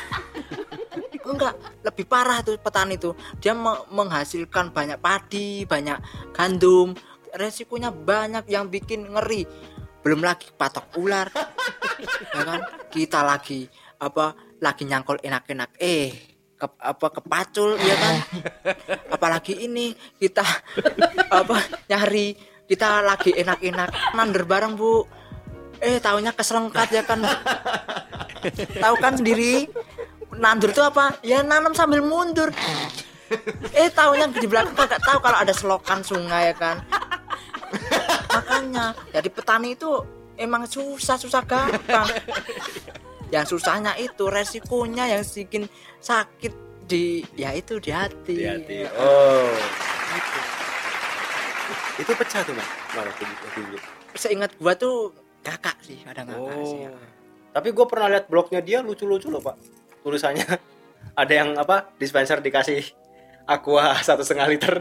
enggak 1.34 1.56
lebih 1.84 2.06
parah 2.06 2.44
tuh 2.44 2.60
petani 2.60 2.96
tuh. 3.00 3.16
Dia 3.40 3.56
me- 3.56 3.88
menghasilkan 3.90 4.76
banyak 4.76 5.00
padi 5.00 5.64
banyak 5.66 5.98
gandum 6.36 6.94
resikonya 7.36 7.92
banyak 7.92 8.48
yang 8.52 8.68
bikin 8.68 9.08
ngeri. 9.08 9.48
Belum 10.02 10.26
lagi 10.26 10.50
patok 10.52 10.98
ular 10.98 11.30
ya 12.36 12.44
kan? 12.44 12.60
Kita 12.92 13.24
lagi 13.24 13.70
apa 14.02 14.34
lagi 14.60 14.84
nyangkul 14.86 15.22
enak-enak. 15.22 15.78
Eh 15.78 16.12
ke, 16.58 16.68
apa 16.78 17.08
kepacul 17.14 17.78
ya 17.80 17.96
kan? 17.96 18.16
Apalagi 19.14 19.62
ini 19.66 19.94
kita 20.18 20.44
apa 21.40 21.58
nyari 21.88 22.36
kita 22.66 23.04
lagi 23.06 23.32
enak-enak. 23.36 24.18
Nander 24.18 24.44
bareng 24.44 24.74
bu. 24.76 25.06
Eh 25.82 25.98
tahunya 25.98 26.34
keserengkat 26.38 26.90
ya 26.94 27.04
kan? 27.06 27.26
Tahu 28.82 28.96
kan 29.02 29.18
sendiri 29.18 29.70
nandur 30.38 30.72
itu 30.72 30.82
apa 30.84 31.20
ya 31.26 31.44
nanam 31.44 31.76
sambil 31.76 32.00
mundur 32.00 32.52
eh 33.76 33.88
tahunya 33.92 34.32
di 34.36 34.48
belakang 34.48 34.76
kagak 34.76 35.02
tahu 35.04 35.20
kalau 35.24 35.38
ada 35.40 35.54
selokan 35.56 36.04
sungai 36.04 36.52
ya 36.52 36.56
kan 36.56 36.78
makanya 38.32 38.96
jadi 39.12 39.30
petani 39.32 39.76
itu 39.76 40.04
emang 40.36 40.68
susah 40.68 41.16
susah 41.20 41.44
gampang 41.48 42.08
yang 43.32 43.48
susahnya 43.48 43.96
itu 43.96 44.28
resikonya 44.28 45.08
yang 45.08 45.24
bikin 45.24 45.68
sakit 46.04 46.52
di 46.84 47.24
ya 47.40 47.56
itu 47.56 47.80
di 47.80 47.88
hati, 47.88 48.36
Hati-hati. 48.44 48.84
Oh. 49.00 49.48
Itu 51.96 52.12
pecah 52.12 52.44
tuh. 52.44 52.52
Mana 52.52 53.12
tuh 53.16 53.24
dulu. 53.56 53.78
seingat 54.20 54.52
gua 54.60 54.76
tuh 54.76 55.16
kakak 55.40 55.80
sih 55.80 56.04
kadang 56.04 56.28
kakak 56.28 56.52
Oh. 56.60 56.68
sih 56.68 56.80
ya. 56.84 56.92
Tapi 57.56 57.68
gue 57.72 57.86
pernah 57.88 58.08
lihat 58.12 58.28
blognya 58.28 58.60
dia 58.60 58.84
lucu-lucu 58.84 59.32
loh 59.32 59.40
pak. 59.40 59.56
Tulisannya 60.02 60.46
ada 61.22 61.34
yang 61.34 61.56
apa 61.56 61.92
dispenser 61.96 62.40
dikasih 62.40 62.82
aqua 63.44 63.98
satu 64.08 64.22
setengah 64.22 64.48
liter. 64.48 64.76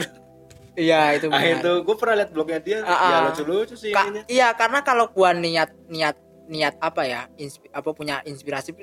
iya 0.73 1.13
itu 1.13 1.27
Nah 1.27 1.37
benar. 1.37 1.59
itu 1.59 1.73
gue 1.83 1.97
pernah 1.97 2.15
lihat 2.17 2.31
blognya 2.31 2.59
dia. 2.59 2.79
Ah, 2.81 2.89
ya 2.89 2.95
ah. 3.11 3.21
lucu-lucu 3.29 3.75
sih 3.75 3.91
Ka- 3.91 4.07
ininya. 4.07 4.23
iya 4.27 4.49
karena 4.53 4.81
kalau 4.81 5.09
gua 5.09 5.33
niat 5.33 5.75
niat 5.87 6.17
niat 6.47 6.75
apa 6.79 7.03
ya 7.05 7.21
inspi- 7.37 7.71
apa 7.71 7.91
punya 7.91 8.23
inspirasi 8.23 8.75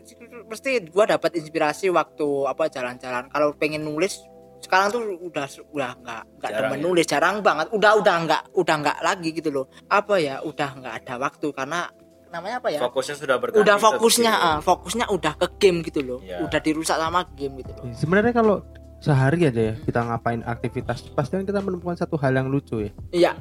pasti 0.45 0.79
gua 0.87 1.03
dapat 1.05 1.35
inspirasi 1.35 1.87
waktu 1.89 2.27
apa 2.45 2.67
jalan-jalan 2.67 3.27
kalau 3.27 3.51
pengen 3.53 3.83
nulis 3.83 4.23
sekarang 4.57 4.89
tuh 4.89 5.01
udah 5.21 5.45
udah 5.69 5.91
nggak 5.97 6.23
nggak 6.39 6.51
demen 6.51 6.79
ya? 6.79 6.83
nulis 6.83 7.05
jarang 7.05 7.35
banget 7.39 7.67
udah 7.69 7.91
udah 7.95 8.15
nggak 8.23 8.43
udah 8.53 8.75
nggak 8.77 8.97
lagi 9.01 9.29
gitu 9.31 9.49
loh 9.51 9.65
apa 9.85 10.15
ya 10.17 10.41
udah 10.41 10.69
nggak 10.75 10.93
ada 10.97 11.13
waktu 11.19 11.47
karena 11.51 11.87
namanya 12.29 12.57
apa 12.57 12.69
ya 12.69 12.79
Fokusnya 12.81 13.15
sudah 13.15 13.35
berganti. 13.35 13.59
udah 13.59 13.75
fokusnya 13.77 14.33
ah, 14.33 14.57
fokusnya 14.59 15.05
udah 15.07 15.33
ke 15.35 15.47
game 15.57 15.79
gitu 15.81 15.99
loh 16.01 16.19
Iya. 16.19 16.43
udah 16.43 16.59
dirusak 16.59 16.95
sama 16.95 17.23
game 17.33 17.53
gitu 17.57 17.71
loh 17.71 17.83
Sebenarnya 17.91 18.31
kalau 18.31 18.55
sehari 18.97 19.45
aja 19.45 19.61
ya 19.63 19.75
kita 19.77 19.99
ngapain 20.01 20.41
aktivitas 20.41 21.05
pasti 21.11 21.33
kan 21.33 21.45
kita 21.45 21.59
menemukan 21.59 21.95
satu 21.95 22.15
hal 22.15 22.33
yang 22.33 22.47
lucu 22.47 22.81
ya. 22.81 22.91
iya 23.11 23.31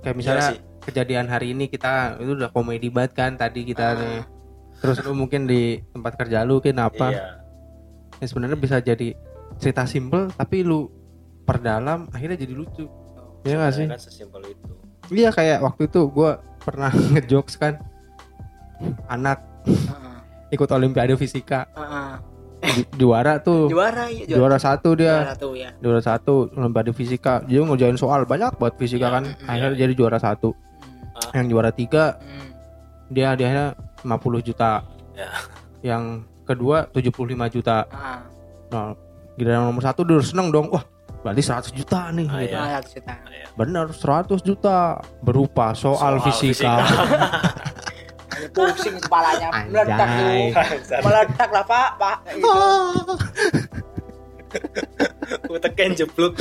Kayak 0.00 0.16
misalnya 0.16 0.44
sih. 0.50 0.60
kejadian 0.82 1.26
hari 1.26 1.50
ini 1.50 1.64
kita 1.66 2.16
itu 2.18 2.34
udah 2.34 2.50
komedi 2.50 2.88
banget 2.88 3.12
kan 3.14 3.30
tadi 3.34 3.64
kita 3.64 3.94
nih. 3.94 4.20
Terus 4.76 5.00
lu 5.00 5.12
mungkin 5.14 5.44
di 5.44 5.80
tempat 5.88 6.12
kerja 6.14 6.42
lu 6.42 6.58
kenapa? 6.58 7.08
Iya. 7.08 7.24
Ya 8.14 8.26
sebenarnya 8.26 8.54
bisa 8.54 8.76
jadi 8.78 9.16
cerita 9.54 9.84
simple 9.84 10.28
tapi 10.30 10.60
lu 10.60 10.92
perdalam 11.42 12.08
akhirnya 12.10 12.36
jadi 12.36 12.52
lucu. 12.52 12.84
Iya 13.42 13.54
gak 13.58 13.72
sih? 13.72 13.86
Kan 13.86 13.96
sesimpel 13.98 14.42
itu. 14.46 14.72
Iya 15.10 15.28
kayak 15.30 15.60
waktu 15.62 15.84
itu 15.86 16.00
gua 16.06 16.36
pernah 16.58 16.92
ngejokes 17.10 17.56
kan 17.56 17.80
anak. 19.06 19.38
Heeh. 19.64 20.12
ikut 20.50 20.68
olimpiade 20.68 21.14
fisika. 21.14 21.66
Heeh. 21.72 22.10
Ju- 22.64 22.88
juara 22.98 23.36
tuh. 23.38 23.66
Juara 23.66 24.06
iya 24.06 24.24
juara. 24.24 24.56
Satu 24.56 24.94
dia. 24.94 25.20
Juara 25.20 25.34
tuh 25.34 25.52
ya 25.52 25.70
juara 25.76 26.00
satu 26.00 26.48
olimpiade 26.50 26.90
fisika. 26.90 27.42
Dia 27.42 27.60
ngerjain 27.60 27.94
soal 27.94 28.22
banyak 28.22 28.54
buat 28.54 28.74
fisika 28.74 29.04
Iya, 29.04 29.12
kan. 29.12 29.24
mm, 29.26 29.46
akhirnya 29.46 29.76
jadi 29.78 29.92
juara 29.94 30.18
satu. 30.18 30.54
Hmm. 31.14 31.30
yang 31.32 31.46
juara 31.46 31.70
tiga 31.70 32.18
Hmm. 32.18 32.50
dia 33.08 33.30
hadiahnya 33.30 33.64
50 34.02 34.42
juta. 34.42 34.82
Ya. 35.12 35.30
yang 35.84 36.02
kedua 36.42 36.88
75 36.88 37.14
juta. 37.48 37.86
Ah, 37.86 38.18
nah 38.68 38.98
giliran 39.34 39.62
nomor 39.64 39.78
satu 39.80 40.02
dia 40.02 40.16
udah 40.16 40.26
seneng 40.26 40.48
dong. 40.48 40.66
Wah 40.68 40.82
berarti 41.20 41.40
100 41.40 41.70
juta 41.70 42.10
nih 42.10 42.26
Ah, 42.26 42.38
gitu. 42.40 42.50
iya. 42.50 42.58
ah, 42.58 42.68
satu 42.76 42.88
juta. 42.94 43.12
bener 43.54 43.86
100 43.88 44.40
juta. 44.40 44.78
Berupa 45.20 45.70
soal, 45.72 46.18
Soal 46.18 46.24
fisika, 46.24 46.82
Ini 46.82 46.84
pusing 48.54 48.96
kepalanya. 49.02 49.48
Meledak 49.68 50.08
tuh. 50.08 50.30
Meledak 51.02 51.50
lah 51.50 51.64
pak. 51.66 51.88
Pak. 51.98 52.16
Itu. 52.32 52.54
Gue 55.50 55.58
tekan 55.58 55.92
jeblok. 55.98 56.38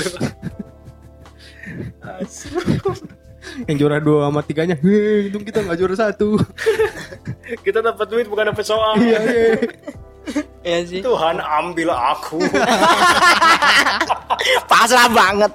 yang 3.67 3.75
juara 3.75 3.99
dua 3.99 4.29
sama 4.29 4.39
tiganya 4.45 4.79
untung 4.79 5.43
kita 5.43 5.65
nggak 5.65 5.77
juara 5.81 5.95
satu. 5.97 6.39
Kita 7.65 7.83
dapat 7.83 8.07
duit 8.07 8.25
bukan 8.29 8.53
dapat 8.53 8.63
soal. 8.63 8.95
iya 9.01 9.19
iya. 9.19 9.53
Iya 10.63 10.79
sih. 10.87 11.01
Tuhan 11.03 11.43
ambil 11.43 11.91
aku. 11.91 12.39
pasrah 14.71 15.11
banget 15.11 15.51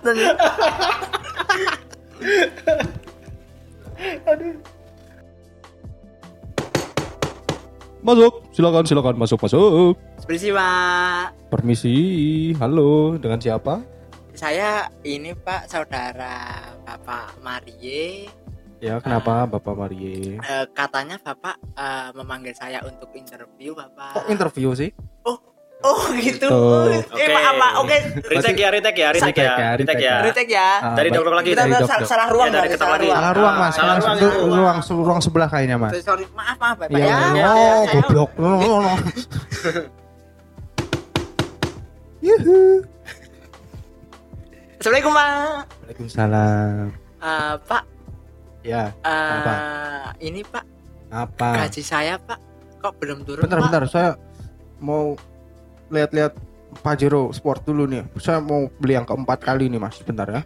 masuk. 8.08 8.32
Silakan 8.56 8.84
silakan. 8.88 9.14
Masuk 9.20 9.38
masuk. 9.44 9.92
Permisi 10.24 10.48
pak. 10.48 11.36
Permisi. 11.52 11.96
Halo. 12.56 13.20
Dengan 13.20 13.36
siapa? 13.36 13.84
Saya 14.32 14.88
ini 15.04 15.36
pak 15.36 15.68
saudara 15.68 16.72
bapak 16.86 17.36
Marie. 17.44 18.30
Ya 18.78 19.02
kenapa 19.02 19.42
bapak 19.50 19.74
Marie? 19.74 20.38
Eh, 20.38 20.64
katanya 20.70 21.18
bapak 21.18 21.58
eh, 21.74 22.08
memanggil 22.14 22.54
saya 22.54 22.78
untuk 22.86 23.10
interview 23.12 23.74
bapak. 23.74 24.14
Kok 24.14 24.26
interview 24.30 24.70
sih 24.72 24.94
oh 25.78 25.94
oh 25.94 26.10
gitu 26.16 26.42
Tuh. 26.42 26.90
eh 27.14 27.28
maaf 27.28 27.54
pak 27.54 27.72
oke 27.78 27.96
Retake 28.26 28.58
ya, 28.58 28.68
retake 28.68 28.98
ya, 28.98 29.08
retake 29.12 29.38
ya, 29.38 29.54
Retake 29.54 29.62
ya, 29.62 29.76
retake 29.78 30.02
ya. 30.02 30.16
retake 30.22 30.50
ya 30.50 30.68
Ah, 30.80 30.94
Dari 30.94 31.08
dokter 31.08 31.32
lagi. 31.32 31.48
kita 31.52 31.62
salah, 32.02 32.26
ruang 32.28 32.48
Iya, 32.48 32.56
dari 32.56 32.68
salah 32.74 32.90
lagi. 32.94 33.06
ruang 33.06 33.14
salah 33.14 33.32
ruang 33.32 33.54
mas 33.56 33.72
Salah 33.72 33.94
ruang, 33.96 34.18
ruang 34.50 34.78
ruang 34.82 35.20
sebelah 35.20 35.46
kayaknya 35.46 35.76
mas 35.76 35.92
Sorry, 36.00 36.26
maaf 36.32 36.56
maaf 36.56 36.76
bapak 36.78 36.90
Iya, 36.92 37.06
ya, 37.06 37.14
oh, 37.14 37.30
ya, 37.30 37.52
ya, 37.94 38.02
goblok. 38.04 38.30
Yuhu. 42.20 42.82
Assalamualaikum 44.76 45.12
pak 45.12 45.30
Waalaikumsalam. 45.80 46.84
Eh, 47.18 47.54
pak 47.64 47.82
Ya. 48.60 48.90
Apa? 49.00 49.54
Eh, 50.18 50.28
ini 50.28 50.42
Pak, 50.44 50.60
Apa? 51.08 51.64
gaji 51.64 51.80
saya 51.80 52.18
Pak 52.18 52.36
kok 52.76 52.92
belum 52.98 53.22
turun 53.24 53.40
Bentar, 53.40 53.58
Pak? 53.58 53.64
bentar. 53.64 53.82
Saya 53.86 54.10
mau 54.78 55.14
lihat-lihat 55.88 56.32
Pajero 56.80 57.32
Sport 57.32 57.64
dulu 57.64 57.88
nih. 57.88 58.04
Saya 58.16 58.38
mau 58.38 58.68
beli 58.76 58.94
yang 58.94 59.04
keempat 59.04 59.40
kali 59.40 59.66
nih, 59.66 59.80
Mas. 59.80 59.96
Bentar 60.00 60.28
ya. 60.28 60.42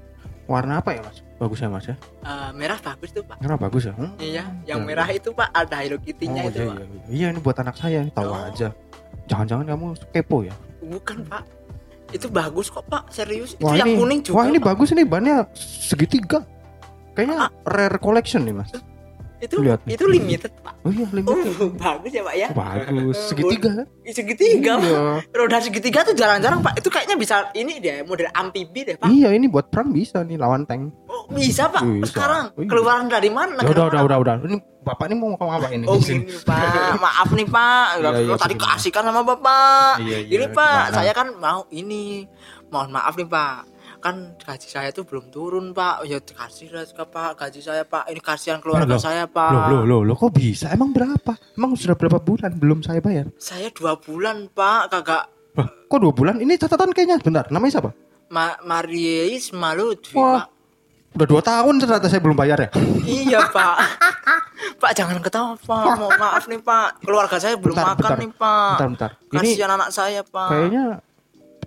Warna 0.47 0.79
apa 0.79 0.95
ya, 0.95 1.03
Mas? 1.03 1.23
Bagusnya, 1.39 1.67
Mas 1.67 1.87
ya? 1.87 1.97
Eh, 2.23 2.51
merah 2.55 2.79
bagus 2.79 3.11
tuh 3.11 3.23
Pak. 3.23 3.39
Merah 3.39 3.59
bagus 3.59 3.83
ya? 3.87 3.95
Hmm? 3.95 4.15
Iya, 4.17 4.45
yang 4.65 4.83
merah 4.83 5.07
itu 5.07 5.31
Pak 5.31 5.51
ada 5.51 5.77
Hello 5.83 5.99
Kitty-nya 5.99 6.43
Oh, 6.43 6.51
itu 6.51 6.63
iya, 6.63 6.71
Pak. 6.71 6.77
iya, 6.79 6.85
iya. 6.87 7.03
Iya, 7.11 7.27
ini 7.35 7.41
buat 7.41 7.57
anak 7.59 7.75
saya. 7.75 8.01
Tahu 8.09 8.27
Oh. 8.27 8.47
aja. 8.47 8.69
Jangan-jangan 9.27 9.67
kamu 9.67 9.85
kepo 10.11 10.37
ya? 10.43 10.55
Bukan 10.81 11.19
Pak. 11.27 11.43
Itu 12.13 12.27
bagus 12.29 12.69
kok 12.69 12.85
Pak, 12.87 13.09
serius. 13.09 13.55
Wah, 13.59 13.73
itu 13.73 13.83
yang 13.83 13.89
ini, 13.89 13.99
kuning 13.99 14.21
juga. 14.21 14.35
wah 14.37 14.47
ini 14.47 14.59
Pak. 14.59 14.67
bagus 14.69 14.89
ini 14.93 15.03
bannya 15.03 15.37
segitiga. 15.57 16.39
Kayaknya 17.13 17.37
rare 17.65 17.99
collection 17.99 18.43
nih, 18.45 18.55
Mas. 18.55 18.71
Itu 19.43 19.59
Lihat 19.59 19.83
nih. 19.83 19.99
itu 19.99 20.05
limited 20.07 20.53
Pak. 20.63 20.75
Oh 20.81 20.91
iya, 20.91 21.03
Oh, 21.03 21.11
limited. 21.11 21.75
bagus 21.83 22.13
ya 22.15 22.23
Pak 22.23 22.35
ya. 22.39 22.49
Bagus. 22.53 23.17
Segitiga 23.27 23.71
kan? 23.75 23.87
Segitiga. 24.07 24.73
Pak. 24.79 24.87
Iya. 24.87 25.03
Roda 25.35 25.59
segitiga 25.59 26.01
tuh 26.03 26.15
jarang-jarang 26.15 26.63
Pak. 26.63 26.79
Itu 26.79 26.89
kayaknya 26.89 27.19
bisa 27.19 27.51
ini 27.53 27.83
deh 27.83 28.07
model 28.07 28.31
amfibi 28.31 28.87
deh 28.87 28.95
Pak. 28.95 29.11
Iya, 29.11 29.35
ini 29.35 29.51
buat 29.51 29.67
perang 29.67 29.91
bisa 29.91 30.23
nih 30.23 30.39
lawan 30.39 30.63
tank. 30.63 30.95
Oh, 31.07 31.27
bisa 31.29 31.67
Pak. 31.67 31.83
Bisa. 31.83 32.07
Sekarang 32.09 32.55
Iya. 32.55 32.71
keluaran 32.71 33.11
dari 33.11 33.29
mana? 33.29 33.59
Ya 33.59 33.69
udah, 33.69 33.91
udah, 33.91 34.01
udah, 34.05 34.19
udah. 34.23 34.35
Ini 34.43 34.57
bapak 34.83 35.07
ini 35.07 35.15
mau 35.15 35.29
ngomong 35.33 35.51
apa 35.53 35.69
ini? 35.71 35.87
Oh 35.87 35.95
gini 35.97 36.27
Pak, 36.43 36.99
maaf 36.99 37.29
nih 37.29 37.47
Pak. 37.47 37.87
Iya, 37.99 38.11
iya, 38.21 38.35
tadi 38.37 38.55
keasikan 38.55 39.03
sama 39.05 39.23
Bapak. 39.23 39.99
Iya, 39.99 40.19
iya. 40.23 40.39
Ini 40.39 40.47
Pak, 40.51 40.83
saya 40.93 41.11
kan 41.11 41.35
mau 41.35 41.67
ini. 41.69 42.27
Mohon 42.71 42.91
maaf 42.95 43.15
nih 43.15 43.27
Pak. 43.27 43.59
Kan 44.03 44.35
gaji 44.37 44.67
saya 44.67 44.91
tuh 44.91 45.07
belum 45.07 45.31
turun 45.31 45.71
Pak. 45.71 46.03
Ya 46.05 46.19
dikasih 46.19 46.75
lah 46.75 46.83
ke 46.83 47.05
Pak 47.07 47.31
gaji 47.39 47.61
saya 47.63 47.87
Pak. 47.87 48.11
Ini 48.11 48.19
kasihan 48.19 48.59
keluarga 48.59 48.85
Loh, 48.89 48.99
saya 48.99 49.25
Pak. 49.25 49.51
Loh, 49.55 49.63
loh, 49.71 49.83
loh, 49.87 50.01
loh, 50.03 50.17
kok 50.19 50.35
bisa? 50.35 50.69
Emang 50.69 50.91
berapa? 50.91 51.39
Emang 51.55 51.79
sudah 51.79 51.95
berapa 51.95 52.19
bulan 52.19 52.51
belum 52.53 52.83
saya 52.83 52.99
bayar? 52.99 53.31
Saya 53.39 53.71
dua 53.71 53.95
bulan 53.95 54.51
Pak, 54.51 54.91
kagak 54.91 55.25
Wah, 55.55 55.69
kok 55.69 55.99
dua 56.01 56.11
bulan? 56.11 56.35
Ini 56.37 56.59
catatan 56.59 56.91
kayaknya. 56.91 57.23
Bentar, 57.23 57.47
namanya 57.49 57.79
siapa? 57.79 57.91
Ma 58.29 58.59
Marius 58.65 59.55
Malutfi 59.55 60.19
Wah. 60.19 60.43
Pak. 60.43 60.47
Udah 61.13 61.27
dua 61.29 61.43
tahun 61.45 61.75
ternyata 61.77 62.09
saya 62.09 62.25
belum 62.25 62.35
bayar 62.35 62.59
ya. 62.59 62.69
Iya 63.05 63.41
Pak. 63.55 63.77
Pak 64.81 64.93
jangan 64.97 65.21
ketawa 65.21 65.53
Pak. 65.55 65.85
Mohon 65.95 66.17
maaf 66.19 66.45
nih 66.49 66.59
Pak. 66.59 66.89
Keluarga 67.05 67.37
saya 67.37 67.55
belum 67.55 67.77
Bentar, 67.77 67.93
makan 67.93 68.01
bentar. 68.03 68.19
nih 68.19 68.31
Pak. 68.33 68.73
Bentar, 68.81 68.89
bentar. 68.89 69.11
Ini 69.39 69.51
Kasihan 69.53 69.71
anak 69.71 69.89
saya 69.93 70.21
Pak. 70.25 70.49
kayaknya 70.51 70.85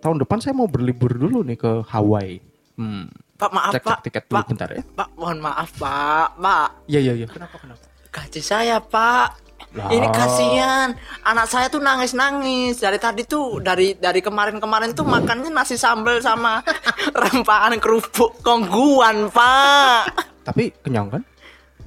tahun 0.06 0.22
depan 0.22 0.38
saya 0.38 0.54
mau 0.54 0.70
berlibur 0.70 1.10
dulu 1.10 1.42
nih 1.42 1.58
ke 1.58 1.82
Hawaii. 1.90 2.38
Hmm. 2.78 3.10
Pak 3.36 3.52
maaf 3.52 3.74
Cek, 3.74 3.84
Pak. 3.84 3.98
cek 3.98 4.04
tiket 4.06 4.24
dulu 4.30 4.38
Pak, 4.38 4.48
bentar 4.54 4.70
ya. 4.70 4.82
Pak 4.86 5.10
mohon 5.18 5.40
maaf 5.42 5.70
Pak. 5.82 6.28
Pak 6.38 6.68
Iya, 6.86 7.00
iya, 7.02 7.14
iya. 7.18 7.28
Kenapa, 7.28 7.58
kenapa? 7.58 7.82
gaji 8.14 8.42
saya 8.46 8.78
Pak. 8.78 9.44
Lah. 9.76 9.92
Ini 9.92 10.08
kasihan 10.08 10.96
anak 11.28 11.52
saya 11.52 11.68
tuh 11.68 11.84
nangis 11.84 12.16
nangis 12.16 12.80
dari 12.80 12.96
tadi 12.96 13.28
tuh 13.28 13.60
dari 13.60 13.92
dari 14.00 14.24
kemarin 14.24 14.56
kemarin 14.56 14.96
tuh 14.96 15.04
makannya 15.04 15.52
nasi 15.52 15.76
sambal 15.76 16.16
sama 16.24 16.64
rempahan 17.24 17.76
kerupuk 17.82 18.40
kongguan 18.40 19.28
Pak. 19.36 20.16
Tapi 20.48 20.72
kenyang 20.80 21.12
kan? 21.12 21.22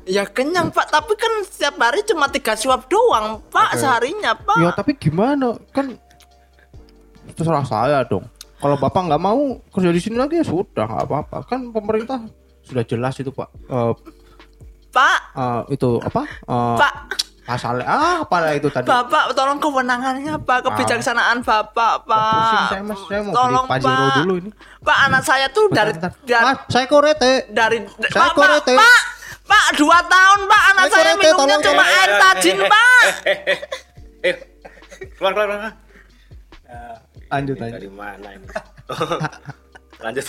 Ya 0.04 0.25
kenyang 0.28 0.68
Pak, 0.68 0.88
tapi 0.92 1.16
kan 1.16 1.32
setiap 1.48 1.80
hari 1.80 2.04
cuma 2.04 2.28
tiga 2.28 2.56
suap 2.56 2.88
doang 2.92 3.40
Pak 3.48 3.76
Oke. 3.76 3.80
seharinya 3.80 4.32
Pak. 4.37 4.60
Ya 4.60 4.70
tapi 4.76 4.92
gimana? 4.96 5.56
Kan 5.72 5.96
terserah 7.38 7.62
saya 7.62 8.02
dong. 8.02 8.26
Kalau 8.59 8.75
bapak 8.75 9.07
nggak 9.07 9.23
mau 9.23 9.62
kerja 9.71 9.95
di 9.95 10.00
sini 10.02 10.18
lagi 10.18 10.42
ya 10.42 10.45
sudah 10.45 10.85
nggak 10.90 11.07
apa-apa. 11.07 11.47
Kan 11.47 11.71
pemerintah 11.71 12.18
sudah 12.66 12.83
jelas 12.83 13.14
itu 13.23 13.30
pak. 13.30 13.49
Eh, 13.71 13.95
Pak, 14.88 15.21
eh, 15.37 15.62
itu 15.78 16.00
apa? 16.02 16.23
Eh, 16.26 16.76
Pak, 16.80 16.92
Pasalnya 17.49 17.88
ah 17.88 18.16
apalah 18.28 18.52
itu 18.52 18.68
tadi. 18.68 18.85
Bapak 18.85 19.33
tolong 19.33 19.57
kewenangannya 19.57 20.37
Pak, 20.45 20.68
kebijaksanaan 20.68 21.40
Bapak 21.40 22.04
Pak. 22.04 22.33
pusing 22.37 22.64
saya 22.68 22.83
mas, 22.85 23.00
saya 23.09 23.21
mau 23.25 23.32
tolong 23.32 23.65
beli 23.65 23.73
Pajero 23.73 24.04
Pak. 24.04 24.17
dulu 24.21 24.34
ini. 24.36 24.50
Pak 24.84 24.99
anak 25.08 25.23
saya 25.25 25.47
tuh 25.49 25.65
dari 25.73 25.97
Bentar, 25.97 26.12
bentar. 26.12 26.28
dari 26.28 26.45
Mas, 26.45 26.58
saya 26.69 26.84
korete. 26.84 27.32
dari 27.49 27.78
Saya 27.89 28.12
Pak, 28.12 28.21
Pak, 28.21 28.36
korete. 28.36 28.75
Pak, 28.76 29.00
Pak, 29.49 29.67
dua 29.80 29.99
tahun 30.04 30.41
Pak 30.45 30.62
anak 30.76 30.84
Saya 30.84 30.93
saya 30.93 31.04
korete, 31.08 31.25
minumnya 31.25 31.56
tolong, 31.56 31.60
cuma 31.65 31.84
air 31.89 32.10
tajin 32.21 32.58
Pak. 32.69 33.04
Eh, 34.19 34.34
keluar 35.17 35.32
keluar 35.32 35.49
keluar. 35.49 35.73
Lanjut 37.28 37.56
lanjut. 37.56 37.78
Dari 37.80 37.91
mana 37.91 38.28
ini? 38.32 38.47
Lanjut. 40.00 40.25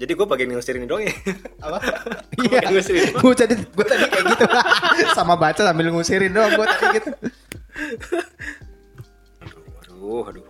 Jadi 0.00 0.12
gue 0.16 0.26
bagian 0.26 0.48
ngusir 0.50 0.80
ini 0.80 0.88
doang 0.88 1.04
ya. 1.04 1.12
Apa? 1.60 1.78
Iya. 2.40 2.72
Gue 3.20 3.34
tadi 3.36 3.52
gue 3.52 3.84
tadi 3.84 4.04
kayak 4.08 4.24
gitu. 4.32 4.44
Sama 5.12 5.36
baca 5.36 5.60
sambil 5.60 5.92
ngusirin 5.92 6.32
doang 6.32 6.56
gue 6.56 6.66
tadi 6.66 6.86
gitu. 6.96 7.10
Aduh, 9.84 10.24
aduh. 10.24 10.44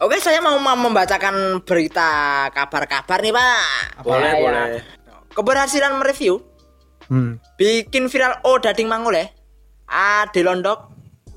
Oke, 0.00 0.16
saya 0.18 0.40
mau 0.40 0.56
membacakan 0.58 1.60
berita 1.62 2.08
kabar-kabar 2.50 3.18
nih 3.20 3.32
Pak. 3.32 4.02
Boleh, 4.02 4.20
Ya, 4.24 4.32
ya. 4.32 4.40
boleh. 4.40 4.68
Keberhasilan 5.34 5.94
mereview 5.96 6.40
Hmm. 7.04 7.36
bikin 7.60 8.08
viral 8.08 8.40
Oh 8.48 8.56
Dading 8.56 8.88
Mangole 8.88 9.28
Ade 9.84 10.40
Londok 10.40 10.93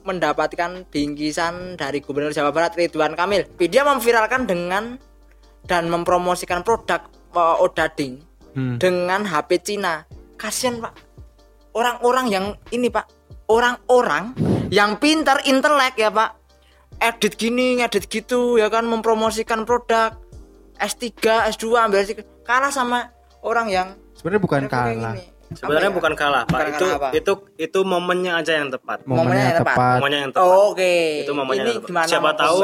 mendapatkan 0.08 0.88
bingkisan 0.88 1.76
dari 1.76 2.00
Gubernur 2.00 2.32
Jawa 2.32 2.56
Barat 2.56 2.74
Ridwan 2.74 3.13
Kamil. 3.13 3.43
Dia 3.60 3.84
memviralkan 3.84 4.48
dengan 4.48 4.96
dan 5.67 5.91
mempromosikan 5.91 6.63
produk 6.63 7.04
uh, 7.36 7.60
Odading 7.60 8.24
Hmm. 8.58 8.82
dengan 8.82 9.22
HP 9.22 9.62
Cina. 9.62 10.10
Kasian 10.34 10.82
Pak. 10.82 10.98
Orang-orang 11.78 12.26
yang 12.26 12.46
ini 12.74 12.89
Pak, 12.89 13.06
orang-orang 13.46 14.34
yang 14.74 14.98
pintar 14.98 15.46
intelek 15.46 15.93
ya 15.93 16.10
Pak. 16.10 16.34
Edit 16.98 17.38
gini, 17.38 17.78
ngedit 17.78 18.10
gitu 18.10 18.58
ya 18.58 18.74
kan 18.74 18.89
mempromosikan 18.89 19.62
produk 19.62 20.17
S3, 20.82 21.13
S2 21.54 21.78
ambil 21.78 22.02
S3 22.02 22.26
kalah 22.41 22.74
sama 22.74 23.13
orang 23.46 23.70
yang 23.70 23.88
Sebenarnya 24.17 24.41
bukan 24.41 24.62
kalah. 24.65 25.13
gini. 25.13 25.22
Sebenarnya 25.50 25.90
ya? 25.90 25.96
bukan 25.96 26.14
kalah, 26.14 26.44
Pak. 26.44 26.52
Bukan 26.52 26.68
itu 26.70 26.86
kalah 26.86 26.98
apa? 26.98 27.08
itu 27.14 27.32
itu 27.58 27.80
momennya 27.82 28.34
aja 28.36 28.54
yang 28.56 28.70
tepat. 28.70 28.98
Momennya 29.02 29.18
Momennya 29.18 29.44
yang 29.46 29.58
tepat. 29.58 29.76
tepat. 29.76 29.96
Momennya 29.96 30.20
yang 30.20 30.32
tepat. 30.34 30.44
Oh, 30.46 30.66
Oke. 30.72 30.94
Itu 31.22 31.32
momennya 31.32 31.64
Ini 31.64 31.72
yang 31.72 31.84
tepat. 31.84 32.06
Siapa 32.06 32.24
mau 32.26 32.36
tahu 32.36 32.58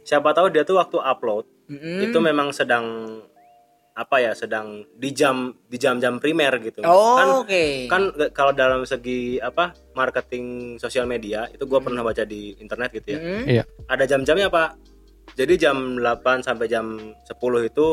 siapa 0.00 0.28
tahu 0.30 0.46
dia 0.48 0.62
tuh 0.62 0.76
waktu 0.76 0.96
upload 0.98 1.44
Mm-mm. 1.64 2.04
itu 2.04 2.18
memang 2.18 2.52
sedang 2.52 2.84
apa 3.94 4.18
ya 4.18 4.34
sedang 4.34 4.84
di 4.92 5.08
jam 5.10 5.54
di 5.64 5.78
jam-jam 5.78 6.18
primer 6.18 6.58
gitu 6.58 6.82
Oh, 6.82 7.14
kan 7.14 7.28
oke. 7.40 7.64
kan 7.86 8.02
kalau 8.28 8.50
dalam 8.50 8.82
segi 8.82 9.38
apa 9.38 9.72
marketing 9.94 10.44
sosial 10.76 11.06
media 11.06 11.46
itu 11.48 11.62
gua 11.62 11.78
pernah 11.78 12.02
baca 12.02 12.20
di 12.22 12.52
internet 12.58 12.90
gitu 12.92 13.08
ya. 13.08 13.18
Iya. 13.46 13.62
ada 13.86 14.04
jam-jamnya 14.04 14.50
pak 14.50 14.76
jadi 15.32 15.56
jam 15.56 15.96
8 15.96 16.04
sampai 16.42 16.66
jam 16.66 17.00
10 17.22 17.32
itu 17.64 17.86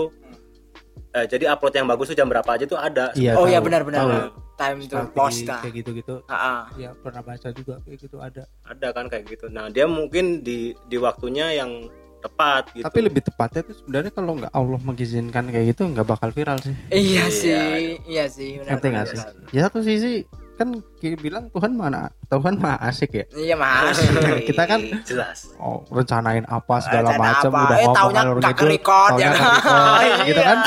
eh, 1.11 1.25
jadi 1.25 1.51
upload 1.51 1.73
yang 1.73 1.85
bagus 1.85 2.07
tuh 2.07 2.17
jam 2.17 2.27
berapa 2.27 2.47
aja 2.47 2.63
tuh 2.63 2.75
ada 2.75 3.11
Iya. 3.13 3.35
oh 3.35 3.43
tahu, 3.43 3.51
ya 3.51 3.59
benar-benar. 3.59 4.31
Time 4.53 4.85
to 4.85 4.97
post 5.11 5.41
kayak 5.41 5.73
gitu-gitu. 5.73 6.21
Ah, 6.25 6.35
ah. 6.35 6.61
Ya 6.75 6.93
pernah 6.93 7.19
baca 7.19 7.49
juga 7.49 7.81
kayak 7.81 7.97
gitu 7.99 8.17
ada. 8.17 8.45
ada 8.61 8.87
kan 8.91 9.05
kayak 9.05 9.25
gitu 9.27 9.45
nah 9.47 9.67
dia 9.67 9.83
mungkin 9.83 10.39
di 10.39 10.71
di 10.85 10.97
waktunya 10.97 11.51
yang 11.51 11.89
tepat 12.19 12.69
gitu 12.71 12.85
Tapi 12.85 12.99
lebih 13.01 13.21
tepatnya 13.23 13.65
itu 13.65 13.73
sebenarnya 13.75 14.11
kalau 14.13 14.37
nggak 14.37 14.53
Allah 14.53 14.77
mengizinkan 14.79 15.49
kayak 15.49 15.73
gitu 15.73 15.89
nggak 15.89 16.05
bakal 16.05 16.29
viral 16.29 16.61
sih. 16.61 16.77
Iya 16.87 17.01
Iya. 17.01 17.25
sih, 17.27 17.57
iya 18.05 18.25
sih. 18.27 18.49
benar, 18.55 18.77
Ngerti 18.77 18.87
nggak 18.87 19.05
benar, 19.09 19.25
sih? 19.33 19.57
Ya 19.57 19.61
satu 19.65 19.79
sisi 19.81 20.13
kan 20.61 20.69
bilang 21.17 21.49
Tuhan 21.49 21.73
mana 21.73 22.13
Tuhan 22.25 22.53
mah 22.55 22.77
asik 22.79 23.11
ya. 23.11 23.25
Iya 23.33 23.55
mas. 23.55 23.97
Kita 24.45 24.63
kan 24.63 24.77
jelas 25.01 25.49
oh, 25.57 25.81
rencanain 25.89 26.45
apa 26.45 26.75
segala 26.79 27.09
Rencana 27.09 27.25
macam 27.27 27.51
apa? 27.51 27.59
udah 27.59 27.75
Eh, 27.75 27.81
ngomong 27.81 27.97
ngidul, 28.37 28.53
ke-record, 28.53 29.09
taunya 29.11 29.23
ya 29.23 29.29
kan? 29.31 29.41
ke-record, 29.41 30.19
gitu 30.29 30.41
kan 30.41 30.57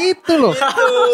itu 0.00 0.32
loh 0.34 0.54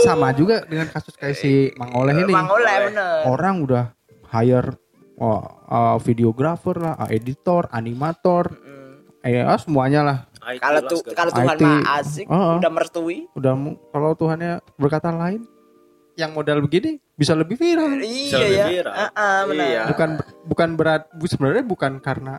sama 0.00 0.28
juga 0.30 0.56
dengan 0.62 0.86
kasus 0.88 1.14
kayak 1.14 1.34
si 1.34 1.52
Mang 1.74 1.92
Oleh 1.92 2.12
ini 2.14 2.28
Mang 2.28 2.48
Oleh 2.48 2.76
bener. 2.86 3.24
orang 3.24 3.54
udah 3.60 3.84
hire 4.30 4.76
oh, 5.16 5.40
uh, 5.66 5.96
videographer 5.98 6.76
lah 6.76 6.94
uh, 6.96 7.08
editor 7.08 7.66
animator 7.70 8.52
Mm. 8.52 9.20
eh 9.22 9.42
ah, 9.42 9.56
semuanya 9.56 10.00
lah 10.00 10.18
Kalau 10.56 10.80
tuh 10.82 11.00
kalau 11.10 11.28
Tuhan 11.30 11.56
mah 11.58 11.78
asik, 11.96 12.24
udah 12.24 12.70
merestui. 12.70 13.28
udah 13.32 13.52
kalau 13.90 14.10
Tuhannya 14.14 14.64
berkata 14.74 15.10
lain 15.10 15.44
yang 16.20 16.30
modal 16.30 16.60
begini 16.60 17.00
bisa 17.12 17.32
lebih 17.32 17.56
viral 17.56 17.96
Bisa 17.96 18.36
Iya 18.36 18.38
lebih 18.38 18.52
ya. 18.54 18.66
viral. 18.68 18.94
Ah, 18.94 19.10
ah, 19.10 19.40
benar. 19.44 19.66
Iya. 19.66 19.82
bukan 19.88 20.10
bukan 20.44 20.68
berat 20.74 21.02
bu- 21.10 21.26
sebenarnya 21.26 21.64
bukan 21.64 21.92
karena 21.98 22.34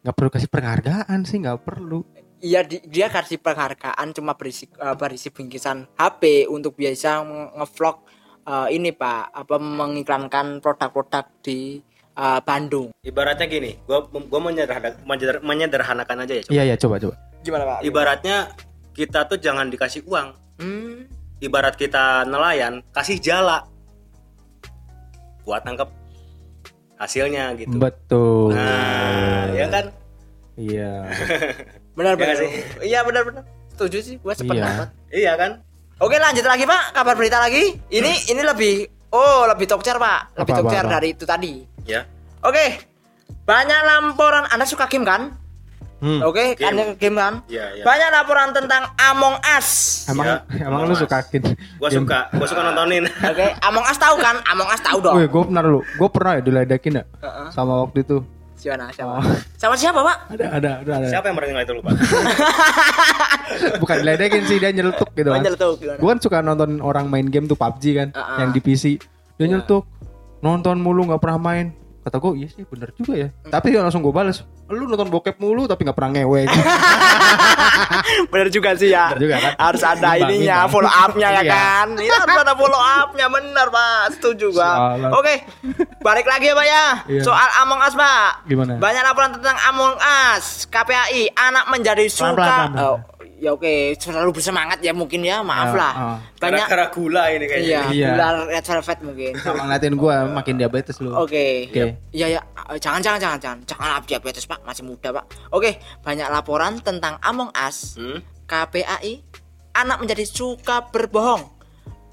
nggak 0.00 0.14
perlu 0.14 0.30
kasih 0.30 0.48
penghargaan 0.48 1.18
sih 1.22 1.36
nggak 1.38 1.60
perlu 1.60 2.06
Iya 2.38 2.62
di- 2.62 2.80
dia 2.82 3.06
kasih 3.06 3.36
penghargaan 3.36 4.06
cuma 4.10 4.32
berisi 4.32 4.64
eh, 4.70 4.94
berisi 4.94 5.28
bingkisan 5.28 5.90
HP 5.92 6.22
untuk 6.46 6.72
biasa 6.72 7.20
nge- 7.20 7.50
ngevlog 7.54 7.96
eh, 8.42 8.68
ini 8.72 8.90
Pak 8.90 9.22
apa 9.36 9.56
mengiklankan 9.58 10.46
produk-produk 10.58 11.26
di 11.40 11.82
eh, 12.10 12.40
Bandung. 12.40 12.96
ibaratnya 13.02 13.44
gini 13.44 13.76
gua 13.82 14.00
gua 14.06 14.40
menyederhana- 14.42 14.96
menyeder- 15.02 15.42
menyederhanakan 15.42 16.16
aja 16.20 16.32
ya 16.32 16.42
coba. 16.42 16.52
iya 16.52 16.62
iya 16.64 16.76
coba 16.76 16.96
coba 16.98 17.14
Gimana 17.40 17.64
Pak? 17.66 17.78
ibaratnya 17.82 18.36
kita 18.90 19.24
tuh 19.24 19.36
jangan 19.36 19.66
dikasih 19.66 20.00
uang 20.04 20.28
Hmm. 20.56 21.08
Ibarat 21.40 21.74
kita 21.74 22.22
nelayan 22.24 22.84
kasih 22.90 23.16
jala 23.16 23.64
buat 25.42 25.60
tangkap 25.60 25.88
hasilnya 26.94 27.56
gitu 27.56 27.74
Betul. 27.74 28.52
nah 28.52 29.48
ya 29.50 29.66
kan 29.66 29.86
Iya. 30.54 31.08
Benar 31.96 32.14
Ya 32.14 32.20
benar. 32.20 32.36
sih? 32.36 32.50
Iya 32.84 33.00
benar 33.00 33.22
benar. 33.24 33.42
Setuju 33.72 33.98
sih 34.04 34.14
gua 34.20 34.36
sependapat. 34.36 34.92
iya 35.08 35.32
kan 35.32 35.64
Oke 35.96 36.16
lanjut 36.16 36.44
lagi 36.44 36.64
Pak, 36.64 36.92
kabar 36.92 37.16
berita 37.16 37.40
lagi. 37.40 37.80
Ini 37.88 38.28
ini 38.28 38.40
lebih 38.40 38.84
oh 39.08 39.44
lebih 39.44 39.64
tokcer 39.64 39.96
Pak, 39.96 40.36
lebih 40.36 40.52
tokcer 40.54 40.84
dari 40.84 41.08
itu 41.12 41.24
tadi. 41.24 41.64
ya 41.84 42.04
Oke, 42.40 42.76
banyak 43.42 43.80
laporan. 43.82 44.48
Anda 44.48 44.64
suka 44.64 44.84
game 44.84 45.04
kan? 45.04 45.39
Hmm. 46.00 46.20
Oke, 46.24 46.56
Game. 46.56 46.64
Anda 46.66 46.82
game 46.96 47.12
kan? 47.12 47.34
Iya, 47.44 47.76
iya. 47.76 47.84
Banyak 47.84 48.08
laporan 48.08 48.48
tentang 48.50 48.88
Among 48.96 49.36
Us. 49.44 49.68
Emang 50.08 50.24
Ya, 50.24 50.36
emang 50.64 50.88
lu 50.88 50.96
suka 50.96 51.20
kin? 51.22 51.44
gua 51.76 51.92
suka 51.92 52.32
gua 52.32 52.46
suka 52.48 52.60
nontonin 52.64 53.04
Oke, 53.30 53.46
Among 53.60 53.84
Us 53.84 54.00
tahu 54.00 54.16
kan? 54.16 54.40
Among 54.48 54.64
Us 54.66 54.80
tahu 54.80 54.98
dong. 54.98 55.20
Gue 55.20 55.42
pernah 55.44 55.60
lu. 55.60 55.80
Gue 55.94 56.08
pernah 56.08 56.32
ya 56.36 56.42
diledekin 56.42 56.92
ya. 56.96 57.04
Heeh. 57.20 57.46
Sama 57.52 57.84
waktu 57.84 58.00
itu. 58.00 58.24
Siapa? 58.56 58.92
Siapa? 58.92 59.12
Oh. 59.12 59.24
Sama 59.56 59.72
siapa 59.72 60.00
Pak? 60.00 60.16
Ada 60.36 60.46
ada 60.52 60.70
ada. 60.80 60.92
ada. 61.00 61.06
siapa 61.08 61.28
yang 61.28 61.36
pernah 61.36 61.64
itu 61.64 61.72
lupa 61.72 61.96
Bukan 63.80 63.96
diledekin 64.00 64.42
sih 64.44 64.56
dia 64.56 64.68
nyeletuk 64.68 65.08
gitu 65.12 65.32
kan. 65.32 65.40
Banyak 65.40 65.54
tuh 65.56 65.72
gimana? 65.76 65.96
Gue 65.96 66.08
kan 66.08 66.20
suka 66.20 66.38
nonton 66.40 66.70
orang 66.80 67.08
main 67.08 67.24
game 67.24 67.44
tuh 67.44 67.56
PUBG 67.56 67.84
kan, 67.96 68.08
Ah, 68.12 68.20
ah. 68.20 68.38
yang 68.44 68.52
di 68.52 68.60
PC. 68.60 69.00
Dia 69.36 69.46
nyeletuk, 69.48 69.88
nonton 70.40 70.76
mulu 70.80 71.08
nggak 71.08 71.20
pernah 71.20 71.40
main. 71.40 71.66
Kata 72.00 72.16
gue, 72.16 72.32
iya 72.34 72.48
sih 72.48 72.64
bener 72.64 72.96
juga 72.96 73.12
ya. 73.12 73.28
Hmm. 73.28 73.52
Tapi 73.52 73.76
langsung 73.76 74.00
gue 74.00 74.08
bales, 74.08 74.40
lu 74.66 74.88
nonton 74.88 75.12
bokep 75.12 75.36
mulu 75.36 75.68
tapi 75.68 75.84
nggak 75.84 75.92
pernah 75.92 76.10
ngewe. 76.16 76.48
Bener 78.32 78.48
juga 78.48 78.72
sih 78.72 78.88
ya. 78.88 79.12
Bener 79.12 79.22
juga 79.22 79.36
kan? 79.38 79.52
Harus 79.58 79.82
ada 79.82 80.16
ininya, 80.16 80.64
imbang. 80.64 80.70
follow 80.72 80.90
up-nya 80.90 81.28
ya 81.30 81.42
Iya. 81.44 81.52
kan. 81.52 81.86
Itu 81.96 82.14
harus 82.14 82.38
ada 82.40 82.54
follow 82.54 82.80
up-nya 82.80 83.26
bener 83.28 83.66
Pak. 83.68 84.02
Setuju 84.16 84.46
gua. 84.50 84.64
Salah. 84.96 85.10
Oke. 85.12 85.34
Balik 86.00 86.26
lagi 86.26 86.48
ya 86.48 86.54
Pak 86.54 86.66
ya. 86.66 86.84
Iya. 87.06 87.22
Soal 87.22 87.48
Among 87.60 87.80
Us 87.82 87.94
Pak. 87.94 88.30
Gimana? 88.46 88.72
Banyak 88.78 89.02
laporan 89.02 89.30
tentang 89.36 89.56
Among 89.68 89.94
Us. 89.98 90.64
KPAI 90.66 91.34
anak 91.34 91.64
menjadi 91.68 92.04
suka. 92.08 92.56
Oh, 92.80 92.96
ya 93.40 93.50
oke, 93.50 93.66
selalu 93.96 94.30
bersemangat 94.30 94.78
ya 94.78 94.92
mungkin 94.92 95.20
ya. 95.20 95.40
Maaf 95.40 95.72
Ya, 95.72 95.74
lah. 95.74 95.92
ah. 95.92 96.16
Banyak 96.36 96.60
gara-gara 96.62 96.86
gula 96.90 97.22
ini 97.28 97.44
kayaknya 97.44 97.66
Iya, 97.66 97.80
Iya. 97.88 98.08
gula 98.12 98.26
red 98.46 98.62
velvet 98.62 98.98
mungkin. 99.00 99.32
Sama 99.36 99.60
ngeliatin 99.64 99.94
gue 99.94 100.14
makin 100.30 100.54
diabetes 100.54 100.96
lu. 100.98 101.10
Oke. 101.10 101.66
Oke. 101.66 101.96
Iya 102.10 102.26
ya, 102.30 102.40
jangan 102.76 103.00
jangan 103.00 103.18
jangan 103.18 103.38
jangan 103.40 103.58
jangan 103.64 104.04
diabetes 104.04 104.44
Pak, 104.44 104.60
masih 104.62 104.84
muda 104.84 105.08
Pak. 105.10 105.24
Oke, 105.50 105.76
banyak 106.00 106.28
laporan 106.28 106.78
tentang 106.78 107.16
Among 107.20 107.48
Us. 107.50 107.96
Hmm? 107.96 108.20
KPAI 108.44 109.24
anak 109.72 109.98
menjadi 109.98 110.22
suka 110.22 110.86
berbohong. 110.86 111.48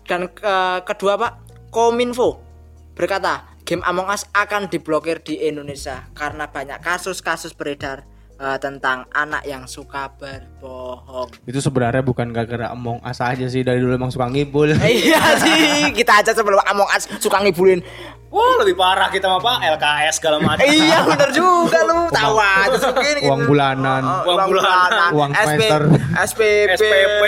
Dan 0.03 0.29
ke- 0.29 0.47
kedua 0.83 1.15
Pak, 1.15 1.33
Kominfo 1.67 2.39
berkata, 2.93 3.43
game 3.61 3.83
Among 3.83 4.07
Us 4.07 4.23
akan 4.31 4.65
diblokir 4.65 5.19
di 5.19 5.41
Indonesia 5.41 6.07
karena 6.13 6.47
banyak 6.47 6.79
kasus-kasus 6.79 7.51
beredar 7.51 8.07
eh, 8.37 8.57
tentang 8.61 9.05
anak 9.11 9.43
yang 9.43 9.65
suka 9.65 10.09
berbohong. 10.17 11.29
Itu 11.43 11.59
sebenarnya 11.61 12.01
bukan 12.05 12.31
gara-gara 12.31 12.71
Among 12.71 13.01
Us 13.01 13.19
aja 13.19 13.45
sih 13.49 13.65
dari 13.65 13.81
dulu 13.81 13.97
emang 13.97 14.13
suka 14.13 14.29
ngibul. 14.29 14.71
iya 14.85 15.37
sih, 15.37 15.91
kita 15.93 16.21
aja 16.23 16.31
sebelum 16.33 16.61
Among 16.65 16.89
Us 16.93 17.09
suka 17.19 17.41
ngibulin. 17.43 17.81
Wah 18.27 18.59
lebih 18.59 18.75
parah 18.75 19.07
kita 19.07 19.23
mah 19.31 19.39
pak 19.39 19.57
LKS 19.79 20.15
segala 20.19 20.37
macam. 20.43 20.67
iya 20.75 20.99
bener 21.07 21.29
juga 21.31 21.79
lu 21.87 22.11
tahu 22.11 22.35
aja 22.35 22.77
segini 22.77 23.19
uang 23.31 23.41
bulanan. 23.47 24.03
Uang 24.27 24.47
bulanan. 24.51 25.09
Uang 25.15 25.31
semester. 25.31 25.81
SPP 26.27 26.75
SPP. 26.75 27.23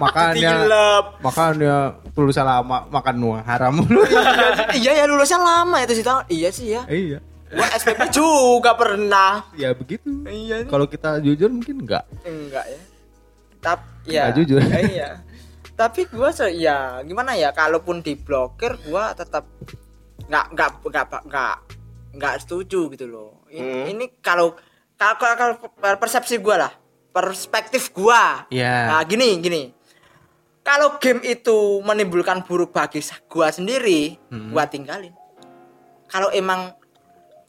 Makanya 0.00 0.50
Gelap. 0.64 1.04
makanya 1.20 1.76
tulisan 2.12 2.44
lama 2.44 2.84
makan 2.92 3.14
nuang 3.16 3.44
haram 3.44 3.72
iya 4.76 4.92
ya 4.92 5.04
lulusnya 5.08 5.40
lama 5.40 5.80
itu 5.80 5.96
sih 5.96 6.04
tahu 6.04 6.20
iya 6.28 6.48
sih 6.52 6.76
ya 6.76 6.84
iya. 6.92 7.18
Gua 7.52 7.66
SPP 7.70 8.00
juga 8.10 8.72
pernah 8.72 9.44
Ya 9.52 9.70
begitu. 9.72 10.08
iya 10.24 10.64
Kalau 10.64 10.86
kita 10.86 11.18
jujur 11.18 11.48
mungkin 11.48 11.80
enggak. 11.80 12.04
enggak 12.22 12.64
ya 12.66 12.80
tapi 13.58 13.84
ya 14.06 14.22
Nggak 14.24 14.34
jujur. 14.38 14.60
iya 14.88 15.08
tapi 15.72 16.04
gua 16.06 16.28
se 16.30 16.50
ya 16.52 17.00
gimana 17.02 17.32
ya 17.32 17.50
kalaupun 17.50 18.00
diblokir 18.00 18.76
gua 18.82 19.12
tetap 19.12 19.46
nggak 20.24 20.46
nggak 20.50 20.68
nggak 20.82 21.06
nggak 21.24 21.56
nggak 22.12 22.34
setuju 22.38 22.88
gitu 22.88 23.06
loh 23.06 23.44
ini, 23.48 23.60
Hmm. 23.62 23.84
ini 23.88 24.04
kalau 24.18 24.52
kalau 24.94 25.16
kalau 25.18 25.54
kalau 25.72 25.96
persepsi 25.96 26.36
gua 26.38 26.56
lah 26.58 26.72
perspektif 27.10 27.90
gua 27.90 28.44
Iya. 28.48 28.90
nah 28.90 29.02
gini 29.02 29.38
gini 29.38 29.62
kalau 30.62 30.96
game 30.96 31.20
itu 31.22 31.56
menimbulkan 31.80 32.42
buruk 32.42 32.70
bagi 32.70 32.98
gua 33.26 33.48
sendiri 33.48 34.16
Hmm. 34.28 34.50
gua 34.50 34.64
tinggalin 34.64 35.12
kalau 36.06 36.28
emang 36.28 36.74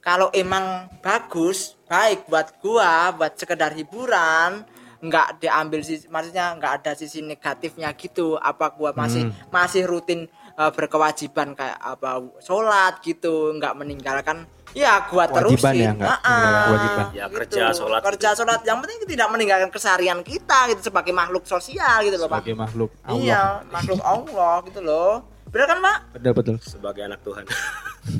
kalau 0.03 0.27
emang 0.31 0.91
bagus 0.99 1.79
baik 1.87 2.27
buat 2.27 2.59
gua 2.59 3.15
buat 3.15 3.33
sekedar 3.33 3.71
hiburan 3.71 4.67
nggak 4.99 5.39
diambil 5.39 5.79
sisi 5.79 6.07
maksudnya 6.07 6.55
nggak 6.55 6.73
ada 6.79 6.91
sisi 6.93 7.19
negatifnya 7.19 7.91
gitu 7.93 8.35
apa 8.35 8.71
gua 8.71 8.91
masih 8.93 9.23
masih 9.49 9.83
rutin 9.83 10.27
uh, 10.55 10.71
berkewajiban 10.71 11.51
kayak 11.53 11.75
apa 11.75 12.19
sholat 12.39 12.99
gitu 12.99 13.51
nggak 13.53 13.75
meninggalkan 13.75 14.43
ya 14.71 15.03
gua 15.07 15.27
Kewajiban 15.27 15.39
terusin 15.43 15.75
ya, 15.75 15.91
meninggalkan 15.91 16.39
kewajiban. 16.67 17.05
Ya, 17.11 17.25
kerja, 17.29 17.63
sholat 17.71 18.01
kerja 18.01 18.29
sholat 18.33 18.59
yang 18.63 18.79
penting 18.79 18.97
tidak 19.05 19.27
meninggalkan 19.27 19.69
keseharian 19.69 20.19
kita 20.19 20.71
gitu 20.71 20.87
sebagai 20.87 21.11
makhluk 21.11 21.43
sosial 21.43 21.99
gitu 22.01 22.15
loh 22.15 22.27
pak 22.27 22.43
Sebagai 22.43 22.57
makhluk 22.57 22.91
Allah. 23.03 23.19
iya 23.19 23.43
makhluk 23.69 23.99
Allah 24.01 24.55
gitu 24.67 24.79
loh 24.79 25.13
bener 25.47 25.67
kan 25.67 25.79
pak 25.79 25.97
Betul 26.15 26.31
betul. 26.33 26.55
Sebagai 26.59 27.03
anak 27.03 27.19
Tuhan. 27.21 27.43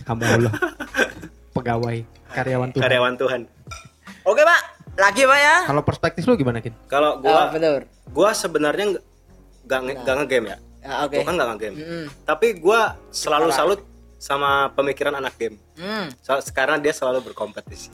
Hamba 0.06 0.26
Allah. 0.30 0.54
Pegawai 1.54 1.98
karyawan 2.30 2.70
Tuhan. 2.70 2.84
Karyawan 2.84 3.14
Tuhan. 3.16 3.42
oke 4.24 4.42
pak 4.42 4.62
lagi 4.96 5.22
pak 5.24 5.40
ya 5.40 5.56
Kalau 5.66 5.82
perspektif 5.82 6.24
lu 6.24 6.34
gimana, 6.34 6.60
Kin? 6.60 6.74
Kalau 6.86 7.16
Ah, 7.16 7.20
gua 7.20 7.42
betul 7.50 7.76
gua 8.10 8.30
sebenarnya 8.32 8.86
nggak 8.92 9.04
nggak 9.64 9.80
nge- 9.82 9.98
nggak 10.00 10.16
ngegame 10.20 10.48
ya. 10.48 10.58
Ya, 10.80 10.94
oke 11.02 11.14
Gua 11.14 11.24
kan 11.24 11.34
nggak 11.34 11.50
ngegame. 11.50 11.76
Mm-mm. 11.76 12.04
Tapi 12.24 12.48
gua 12.56 12.80
selalu 13.10 13.50
salut 13.50 13.80
sama 14.18 14.50
pemikiran 14.72 15.14
anak 15.14 15.36
game. 15.36 15.58
Hmm. 15.76 16.08
So, 16.20 16.40
sekarang 16.40 16.80
dia 16.80 16.92
selalu 16.92 17.24
berkompetisi. 17.24 17.92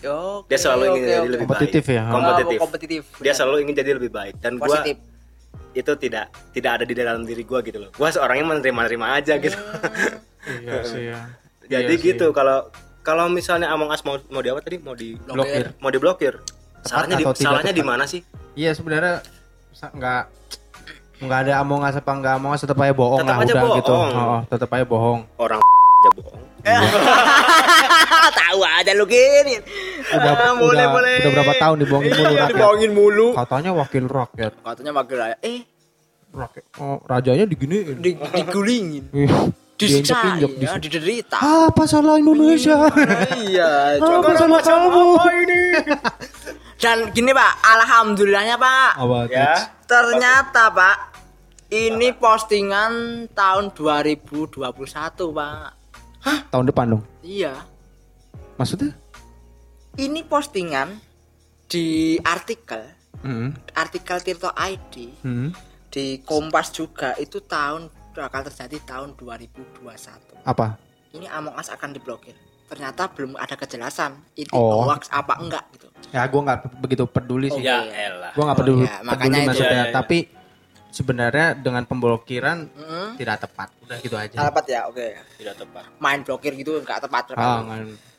Oke, 0.00 0.48
Dia 0.48 0.58
selalu 0.58 0.82
ingin 0.88 0.96
oke, 0.96 1.06
jadi 1.06 1.20
oke. 1.20 1.30
lebih 1.30 1.46
Kompetitif 1.46 1.82
baik. 1.84 1.92
ya? 1.92 2.02
Oh, 2.02 2.14
Kompetitif. 2.14 2.58
kompetitif. 2.58 3.02
Dia 3.18 3.32
selalu 3.32 3.56
ingin 3.60 3.74
jadi 3.76 3.90
lebih 3.92 4.10
baik 4.10 4.34
dan 4.38 4.56
gua 4.56 4.66
positif. 4.76 4.96
itu 5.70 5.92
tidak 5.96 6.24
tidak 6.50 6.70
ada 6.72 6.84
di 6.84 6.94
dalam 6.94 7.22
diri 7.22 7.42
gua 7.42 7.60
gitu 7.60 7.78
loh. 7.78 7.90
Gua 7.92 8.08
seorangnya 8.08 8.46
menerima-nerima 8.50 9.06
aja 9.14 9.36
gitu. 9.36 9.54
Iya 10.58 10.80
sih 10.82 11.02
ya. 11.06 11.20
jadi 11.72 11.92
gitu 11.94 12.32
kalau 12.32 12.66
kalau 13.00 13.26
misalnya 13.26 13.68
Among 13.68 13.88
Us 13.88 14.02
mau 14.02 14.20
mau 14.26 14.38
di 14.38 14.48
apa 14.48 14.60
tadi? 14.60 14.76
Mau 14.76 14.92
di 14.92 15.16
Blokir. 15.16 15.72
mau 15.78 15.88
diblokir. 15.88 16.34
Salahnya 16.80 17.14
di 17.14 17.24
salahnya 17.34 17.72
di 17.72 17.82
mana 17.82 18.04
sih? 18.04 18.20
Iya 18.52 18.72
sebenarnya 18.72 19.20
nggak 19.72 20.22
nggak 21.20 21.38
ada 21.42 21.52
Among 21.58 21.80
Us 21.82 21.94
apa 21.94 22.10
nggak 22.10 22.34
Among 22.34 22.52
Us 22.52 22.60
tetap 22.60 22.76
aja 22.76 22.92
bohong 22.92 23.20
Tetap 23.20 23.30
lah 23.30 23.38
aja 23.38 23.50
udah 23.50 23.62
bohong. 23.62 23.78
gitu. 23.78 23.92
Oh, 23.92 24.40
tetap 24.46 24.68
aja 24.70 24.84
bohong. 24.84 25.20
Orang 25.36 25.60
aja 25.98 26.10
bohong. 26.14 26.42
Tahu 28.40 28.60
aja 28.62 28.92
lu 28.92 29.04
gini. 29.04 29.54
Udah 30.10 30.32
Ah, 30.32 30.52
boleh, 30.52 30.76
udah, 30.76 30.86
boleh. 30.90 31.16
udah 31.18 31.32
berapa 31.34 31.54
tahun 31.56 31.76
dibohongin 31.78 32.10
mulu 32.10 32.24
Iya, 32.26 32.36
rakyat. 32.38 32.50
dibohongin 32.50 32.90
mulu. 32.90 33.26
Katanya 33.32 33.70
wakil 33.72 34.04
rakyat. 34.06 34.52
Katanya 34.58 34.92
wakil 34.92 35.16
rakyat. 35.18 35.38
Eh, 35.42 35.60
Rakyat. 36.30 36.64
Oh, 36.78 37.02
rajanya 37.04 37.42
diginiin. 37.44 37.98
di, 37.98 38.14
digulingin. 38.14 39.04
Disiksa, 39.80 40.12
diinjek-injek, 40.20 40.52
ya, 40.60 40.76
diderita. 40.76 41.36
Apa 41.40 41.88
salah 41.88 42.20
Indonesia? 42.20 42.76
iya, 43.40 43.96
Apa 43.96 44.30
salah 44.36 44.60
kamu? 44.60 45.16
Dan 46.76 47.12
gini 47.12 47.32
Pak, 47.32 47.52
alhamdulillahnya 47.60 48.56
Pak. 48.56 48.90
Apa 48.96 49.18
Ya. 49.28 49.72
Ternyata 49.84 50.68
Pak, 50.68 50.96
ini 51.68 52.12
postingan 52.12 52.92
tahun 53.32 53.72
2021 53.72 54.60
Pak. 55.32 55.70
Tahun 56.50 56.64
depan 56.66 56.86
dong. 56.90 57.02
Iya. 57.20 57.56
Maksudnya? 58.56 58.92
Ini 59.96 60.20
postingan 60.22 61.00
di 61.66 62.16
artikel, 62.20 62.84
Hmm. 63.20 63.52
artikel 63.72 64.20
Tirto 64.20 64.50
ID 64.50 65.12
Hmm. 65.20 65.50
di 65.88 66.20
Kompas 66.20 66.70
juga 66.70 67.12
itu 67.16 67.40
tahun 67.40 67.88
bakal 68.22 68.40
terjadi 68.44 68.76
tahun 68.84 69.08
2021. 69.14 70.36
Apa? 70.42 70.76
Ini 71.10 71.26
Among 71.28 71.54
Us 71.54 71.68
akan 71.68 71.90
diblokir. 71.90 72.36
Ternyata 72.66 73.10
belum 73.10 73.34
ada 73.34 73.54
kejelasan 73.54 74.14
itu 74.34 74.52
Oh. 74.52 74.86
hoax 74.86 75.10
apa 75.10 75.38
enggak 75.38 75.66
gitu. 75.72 75.90
Ya 76.10 76.22
gue 76.22 76.38
nggak 76.38 76.58
begitu 76.78 77.02
peduli 77.04 77.50
sih. 77.50 77.60
Ya 77.60 77.82
Oke. 77.82 77.90
elah. 77.90 78.30
Gue 78.30 78.44
nggak 78.44 78.54
Oh, 78.54 78.60
peduli, 78.62 78.78
iya, 78.80 78.92
peduli 78.92 79.08
makanya 79.10 79.38
itu. 79.38 79.48
maksudnya. 79.48 79.66
Iya, 79.66 79.74
iya, 79.74 79.86
iya. 79.86 79.94
Tapi 79.94 80.18
sebenarnya 80.90 81.46
dengan 81.54 81.82
pemblokiran 81.82 82.58
Heeh. 82.68 83.08
tidak 83.16 83.36
tepat. 83.42 83.68
Udah 83.80 83.98
gitu 83.98 84.14
aja. 84.14 84.36
Tepat 84.40 84.64
ya, 84.66 84.80
oke. 84.86 85.06
Tidak 85.34 85.54
tepat. 85.56 85.84
Main 85.98 86.20
blokir 86.22 86.52
gitu 86.54 86.78
enggak 86.78 87.02
tepat. 87.02 87.34
Ah, 87.34 87.58
nggak- 87.60 88.09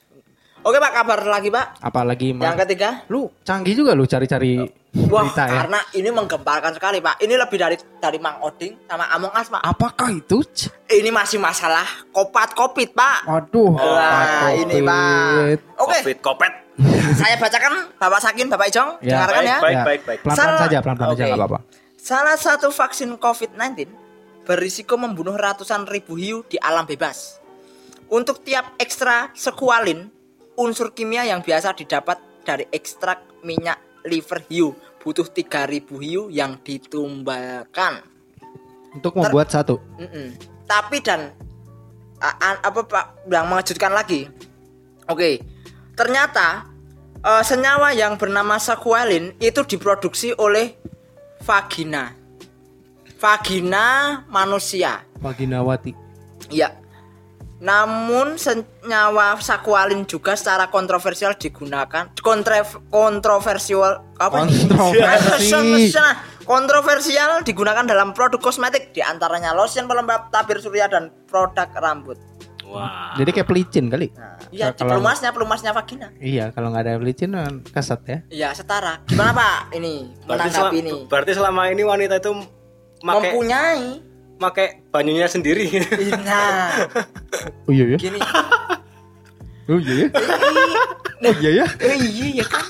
Oke 0.61 0.77
Pak, 0.77 0.93
kabar 0.93 1.19
lagi 1.25 1.49
Pak. 1.49 1.81
Apalagi 1.81 2.27
Yang 2.31 2.53
Mas. 2.53 2.61
ketiga. 2.61 2.89
Lu 3.09 3.33
canggih 3.41 3.73
juga 3.73 3.97
lu 3.97 4.05
cari-cari 4.05 4.61
Wah, 5.09 5.25
berita 5.25 5.43
ya. 5.43 5.65
karena 5.65 5.79
ini 5.91 6.09
menggemparkan 6.11 6.77
sekali 6.77 7.01
Pak. 7.01 7.17
Ini 7.17 7.33
lebih 7.33 7.57
dari 7.57 7.75
dari 7.97 8.21
Mang 8.21 8.37
Oding 8.39 8.85
sama 8.85 9.09
Among 9.09 9.33
Us 9.33 9.49
Pak. 9.49 9.57
Apakah 9.59 10.13
itu? 10.13 10.45
Ini 10.85 11.09
masih 11.09 11.41
masalah 11.41 11.81
kopat 12.13 12.53
kopit 12.53 12.93
Pak. 12.93 13.25
Waduh. 13.25 13.73
Wah, 13.73 14.53
ini. 14.53 14.85
Pak. 14.85 15.81
Oke, 15.81 15.97
Covid, 15.97 16.17
kopet. 16.21 16.53
saya 17.17 17.35
bacakan 17.35 17.73
Bapak 17.97 18.21
Sakin, 18.21 18.45
Bapak 18.47 18.69
Ijong, 18.69 18.89
Ya. 19.01 19.17
dengarkan 19.17 19.41
ya. 19.43 19.57
Baik, 19.59 19.77
baik, 19.81 20.01
baik. 20.05 20.19
Pelan-pelan 20.21 20.37
Salah- 20.45 20.61
saja, 20.61 20.77
pelan-pelan 20.79 21.09
aja 21.09 21.17
Oke. 21.17 21.25
nggak 21.27 21.41
apa-apa. 21.41 21.59
Salah 21.97 22.37
satu 22.37 22.67
vaksin 22.69 23.09
COVID-19 23.17 23.89
berisiko 24.43 24.93
membunuh 24.93 25.33
ratusan 25.33 25.89
ribu 25.89 26.21
hiu 26.21 26.45
di 26.45 26.57
alam 26.57 26.85
bebas. 26.85 27.41
Untuk 28.09 28.41
tiap 28.41 28.77
ekstra 28.77 29.29
sekualin, 29.31 30.09
unsur 30.57 30.91
kimia 30.91 31.27
yang 31.27 31.43
biasa 31.43 31.75
didapat 31.75 32.19
dari 32.43 32.65
ekstrak 32.73 33.43
minyak 33.45 33.79
liver 34.05 34.41
hiu 34.49 34.73
butuh 35.01 35.25
3000 35.25 35.89
hiu 36.05 36.29
yang 36.29 36.61
ditumbalkan. 36.61 38.05
Untuk 38.93 39.17
membuat 39.17 39.49
satu. 39.49 39.81
Mm-mm. 39.97 40.35
Tapi 40.67 41.01
dan 41.01 41.33
apa 42.21 42.81
Pak 42.85 43.25
yang 43.27 43.49
mengejutkan 43.49 43.91
lagi. 43.91 44.29
Oke. 45.09 45.41
Ternyata 45.97 46.69
eh, 47.17 47.43
senyawa 47.43 47.97
yang 47.97 48.15
bernama 48.15 48.61
squalene 48.61 49.35
itu 49.41 49.65
diproduksi 49.65 50.35
oleh 50.37 50.77
vagina. 51.41 52.13
Vagina 53.17 53.85
manusia. 54.29 55.01
Vaginawati. 55.21 55.93
Iya. 56.49 56.80
Namun 57.61 58.41
senyawa 58.41 59.37
squalene 59.37 60.09
juga 60.09 60.33
secara 60.33 60.73
kontroversial 60.73 61.37
digunakan 61.37 62.09
kontre, 62.17 62.65
kontroversial 62.89 64.01
apa 64.17 64.49
ini? 64.49 64.65
Kontroversi. 64.65 65.93
Kontroversial 66.41 67.45
digunakan 67.45 67.85
dalam 67.85 68.17
produk 68.17 68.41
kosmetik 68.41 68.97
di 68.97 69.05
antaranya 69.05 69.53
lotion 69.53 69.85
pelembab 69.85 70.33
tabir 70.33 70.57
surya 70.57 70.89
dan 70.89 71.13
produk 71.29 71.69
rambut. 71.77 72.17
Wah. 72.65 73.13
Jadi 73.19 73.29
kayak 73.35 73.47
pelicin 73.51 73.85
kali. 73.91 74.09
Nah, 74.15 74.39
iya, 74.49 74.71
di 74.71 74.79
Kalau- 74.81 74.97
pelumasnya 74.97 75.29
pelumasnya 75.35 75.71
vagina. 75.75 76.07
Iya, 76.17 76.55
kalau 76.55 76.71
nggak 76.71 76.83
ada 76.87 76.93
pelicin 76.97 77.29
kan 77.35 77.53
keset 77.67 78.01
ya. 78.07 78.17
Iya, 78.31 78.49
setara. 78.55 79.03
Gimana 79.05 79.35
Pak 79.35 79.75
ini 79.75 80.07
Berarti, 80.23 80.49
menanggapi 80.49 80.77
ini? 80.79 80.93
berarti 81.05 81.31
selama 81.35 81.61
ini 81.67 81.83
wanita 81.83 82.15
itu 82.23 82.31
make 83.03 83.15
Mempunyai. 83.35 84.10
Make 84.41 84.65
banyunya 84.89 85.25
sendiri. 85.25 85.69
Nah, 86.19 86.89
Oh 87.67 87.71
iya 87.71 87.85
ya. 87.87 87.97
gini. 87.99 88.19
Oh 89.67 89.77
iya 89.77 89.93
ya. 89.95 90.07
Oh 91.21 91.33
iya 91.37 91.51
ya. 91.53 91.65
Eh, 91.79 91.95
iya 92.01 92.27
ya 92.41 92.45
kan. 92.45 92.65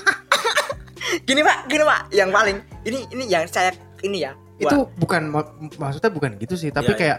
gini 1.22 1.40
Pak, 1.40 1.58
gini 1.66 1.82
Pak, 1.82 2.00
yang 2.10 2.28
paling 2.28 2.56
ini 2.82 3.04
ini 3.08 3.24
yang 3.26 3.44
saya 3.46 3.72
ini 4.00 4.22
ya. 4.22 4.32
Itu 4.56 4.88
bukan 4.94 5.28
mak- 5.28 5.52
maksudnya 5.74 6.08
bukan 6.08 6.36
gitu 6.36 6.54
sih, 6.54 6.68
tapi 6.68 6.92
Iya, 6.92 6.98
kayak 6.98 7.18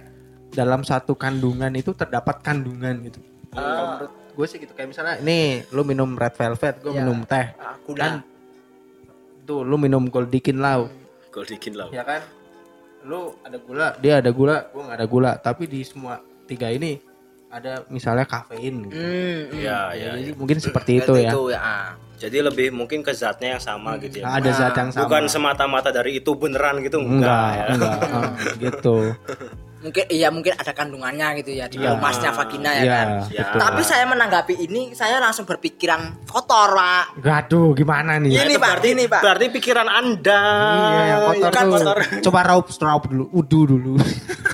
dalam 0.51 0.81
satu 0.81 1.13
kandungan 1.13 1.73
itu 1.73 1.91
terdapat 1.91 2.39
kandungan 2.39 3.01
gitu. 3.03 3.19
Kalau 3.49 3.69
menurut 3.99 4.11
gue 4.33 4.45
sih 4.47 4.57
gitu 4.57 4.71
kayak 4.71 4.89
misalnya 4.89 5.17
ini 5.19 5.61
lu 5.69 5.81
minum 5.83 6.13
red 6.13 6.31
velvet, 6.31 6.79
gue 6.79 6.89
Iya. 6.89 6.99
minum 7.01 7.21
teh. 7.23 7.45
Ah, 7.55 7.75
Kan 7.91 8.21
tuh 9.43 9.61
lu 9.61 9.75
minum 9.75 10.07
goldikin 10.07 10.57
lau, 10.57 10.87
Goldikin 11.29 11.75
lah. 11.75 11.89
ya 11.89 12.01
kan? 12.01 12.21
Lu 13.03 13.35
ada 13.43 13.57
gula, 13.59 13.87
dia 13.99 14.23
ada 14.23 14.31
gula, 14.31 14.71
gue 14.71 14.81
nggak 14.81 14.97
ada 14.97 15.07
gula, 15.07 15.31
tapi 15.39 15.67
di 15.67 15.83
semua 15.83 16.23
tiga 16.47 16.71
ini 16.71 16.99
ada 17.53 17.85
misalnya 17.91 18.25
kafein 18.25 18.89
gitu. 18.89 18.97
Hmm, 18.97 19.05
hmm. 19.05 19.59
Iya, 19.61 19.79
iya. 19.93 20.09
Jadi 20.17 20.31
iya. 20.33 20.33
mungkin 20.33 20.57
seperti 20.57 20.91
itu 21.03 21.13
ya. 21.21 21.31
Itu 21.31 21.41
ya. 21.53 21.61
ah. 21.61 21.89
Jadi 22.23 22.39
lebih 22.39 22.71
mungkin 22.71 23.03
ke 23.03 23.11
zatnya 23.11 23.59
yang 23.59 23.63
sama 23.63 23.99
gitu 23.99 24.23
ya. 24.23 24.31
Nah, 24.31 24.39
ada 24.39 24.49
zat 24.55 24.73
yang 24.79 24.95
sama. 24.95 25.03
Bukan 25.11 25.23
semata-mata 25.27 25.91
dari 25.91 26.23
itu 26.23 26.31
beneran 26.39 26.79
gitu 26.79 27.03
enggak, 27.03 27.51
ya. 27.51 27.65
enggak, 27.75 27.99
ah, 27.99 28.31
gitu. 28.63 28.95
Mungkin 29.83 30.03
iya 30.07 30.31
mungkin 30.31 30.55
ada 30.55 30.71
kandungannya 30.71 31.27
gitu 31.37 31.51
ya 31.51 31.67
di 31.67 31.75
Iya. 31.75 31.91
pelumasnya 31.91 32.31
vagina 32.31 32.71
ya 32.71 32.79
Iya, 32.79 32.87
kan. 32.89 33.07
Ya. 33.27 33.41
betul. 33.43 33.59
Tapi 33.59 33.81
saya 33.83 34.03
menanggapi 34.05 34.53
ini 34.57 34.81
saya 34.93 35.19
langsung 35.19 35.43
berpikiran 35.43 36.23
kotor, 36.23 36.71
Pak. 36.71 37.19
Gaduh, 37.19 37.71
gimana 37.73 38.15
nih? 38.15 38.31
Ini, 38.33 38.47
Itu 38.49 38.57
Pak, 38.57 38.69
berarti, 38.69 38.87
ini, 38.89 39.03
Pak. 39.05 39.21
Berarti 39.21 39.45
pikiran 39.51 39.87
Anda. 39.87 40.41
Iya, 40.73 41.03
yang 41.05 41.21
kotor 41.27 41.51
kan 41.51 41.63
tuh. 41.63 41.73
kotor. 41.75 41.97
Coba 42.23 42.39
raup, 42.43 42.65
raup 42.73 43.03
dulu, 43.05 43.25
udu 43.29 43.59
dulu. 43.67 43.93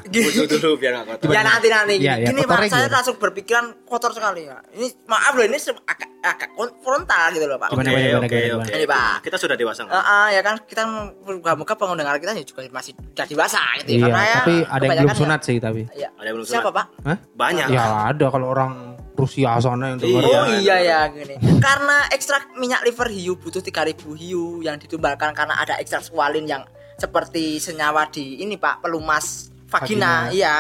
Butuh 0.10 0.46
dulu 0.50 0.74
biar 0.76 0.92
gak 0.98 1.22
kotor. 1.22 1.30
Ya 1.30 1.42
nanti 1.42 1.68
nanti 1.70 1.94
gini, 1.96 2.04
Iya, 2.04 2.13
iya, 2.18 2.28
gini 2.34 2.42
Pak, 2.44 2.65
saya 2.65 2.89
langsung 2.89 3.15
berpikiran 3.15 3.86
kotor 3.86 4.10
sekali 4.10 4.42
ya. 4.44 4.58
Ini 4.74 5.06
maaf 5.06 5.32
loh 5.32 5.46
ini 5.46 5.56
se- 5.56 5.78
agak 5.80 6.10
agak 6.19 6.51
kon- 6.51 6.75
frontal 6.79 7.32
gitu 7.32 7.47
loh 7.47 7.55
Pak. 7.55 7.71
Gimana, 7.71 7.89
Oke, 7.89 8.01
gimana, 8.01 8.19
oke, 8.19 8.39
oke. 8.60 8.71
Ini, 8.75 8.86
Pak. 8.86 9.13
Kita 9.23 9.38
sudah 9.39 9.55
dewasa. 9.55 9.79
nggak? 9.84 9.95
Ah, 9.95 10.03
ah, 10.03 10.27
ya 10.27 10.41
kan 10.43 10.55
kita 10.62 10.84
moga-moga 11.17 11.73
pendengar 11.73 12.15
kita 12.19 12.36
juga 12.43 12.67
masih 12.69 12.91
sudah 12.91 13.25
dewasa 13.25 13.62
gitu 13.79 13.89
ya. 13.89 13.95
iya, 13.95 14.03
Karena 14.03 14.21
ya 14.21 14.36
tapi 14.36 14.55
ada 14.62 14.84
yang 14.84 14.95
belum 14.99 15.10
ya- 15.10 15.19
sunat 15.19 15.39
sih 15.41 15.58
tapi. 15.58 15.82
Iya. 15.91 16.10
Ada 16.13 16.25
yang 16.27 16.36
belum 16.36 16.47
Siapa 16.47 16.60
sunat? 16.62 16.75
Pak? 16.75 16.86
Hah? 17.08 17.17
Banyak. 17.34 17.65
Ya 17.71 17.84
ada 18.10 18.25
kalau 18.27 18.47
orang 18.47 18.71
Rusia 19.15 19.51
sana 19.60 19.91
yang 19.91 19.99
denger. 19.99 20.21
Iya. 20.23 20.38
Oh 20.38 20.47
iya 20.53 20.75
ya 20.79 20.99
gini. 21.08 21.36
Karena 21.60 22.08
ekstrak 22.10 22.55
minyak 22.55 22.84
liver 22.84 23.08
hiu 23.08 23.36
butuh 23.36 23.60
3000 23.60 23.95
hiu 24.15 24.60
yang 24.60 24.75
ditumbalkan 24.75 25.32
karena 25.32 25.55
ada 25.55 25.75
ekstrak 25.75 26.03
squalene 26.03 26.47
yang 26.47 26.63
seperti 26.95 27.60
senyawa 27.60 28.08
di 28.08 28.39
ini 28.39 28.55
Pak, 28.55 28.79
pelumas 28.79 29.51
vagina. 29.67 30.27
Vagina. 30.27 30.32
Iya. 30.32 30.55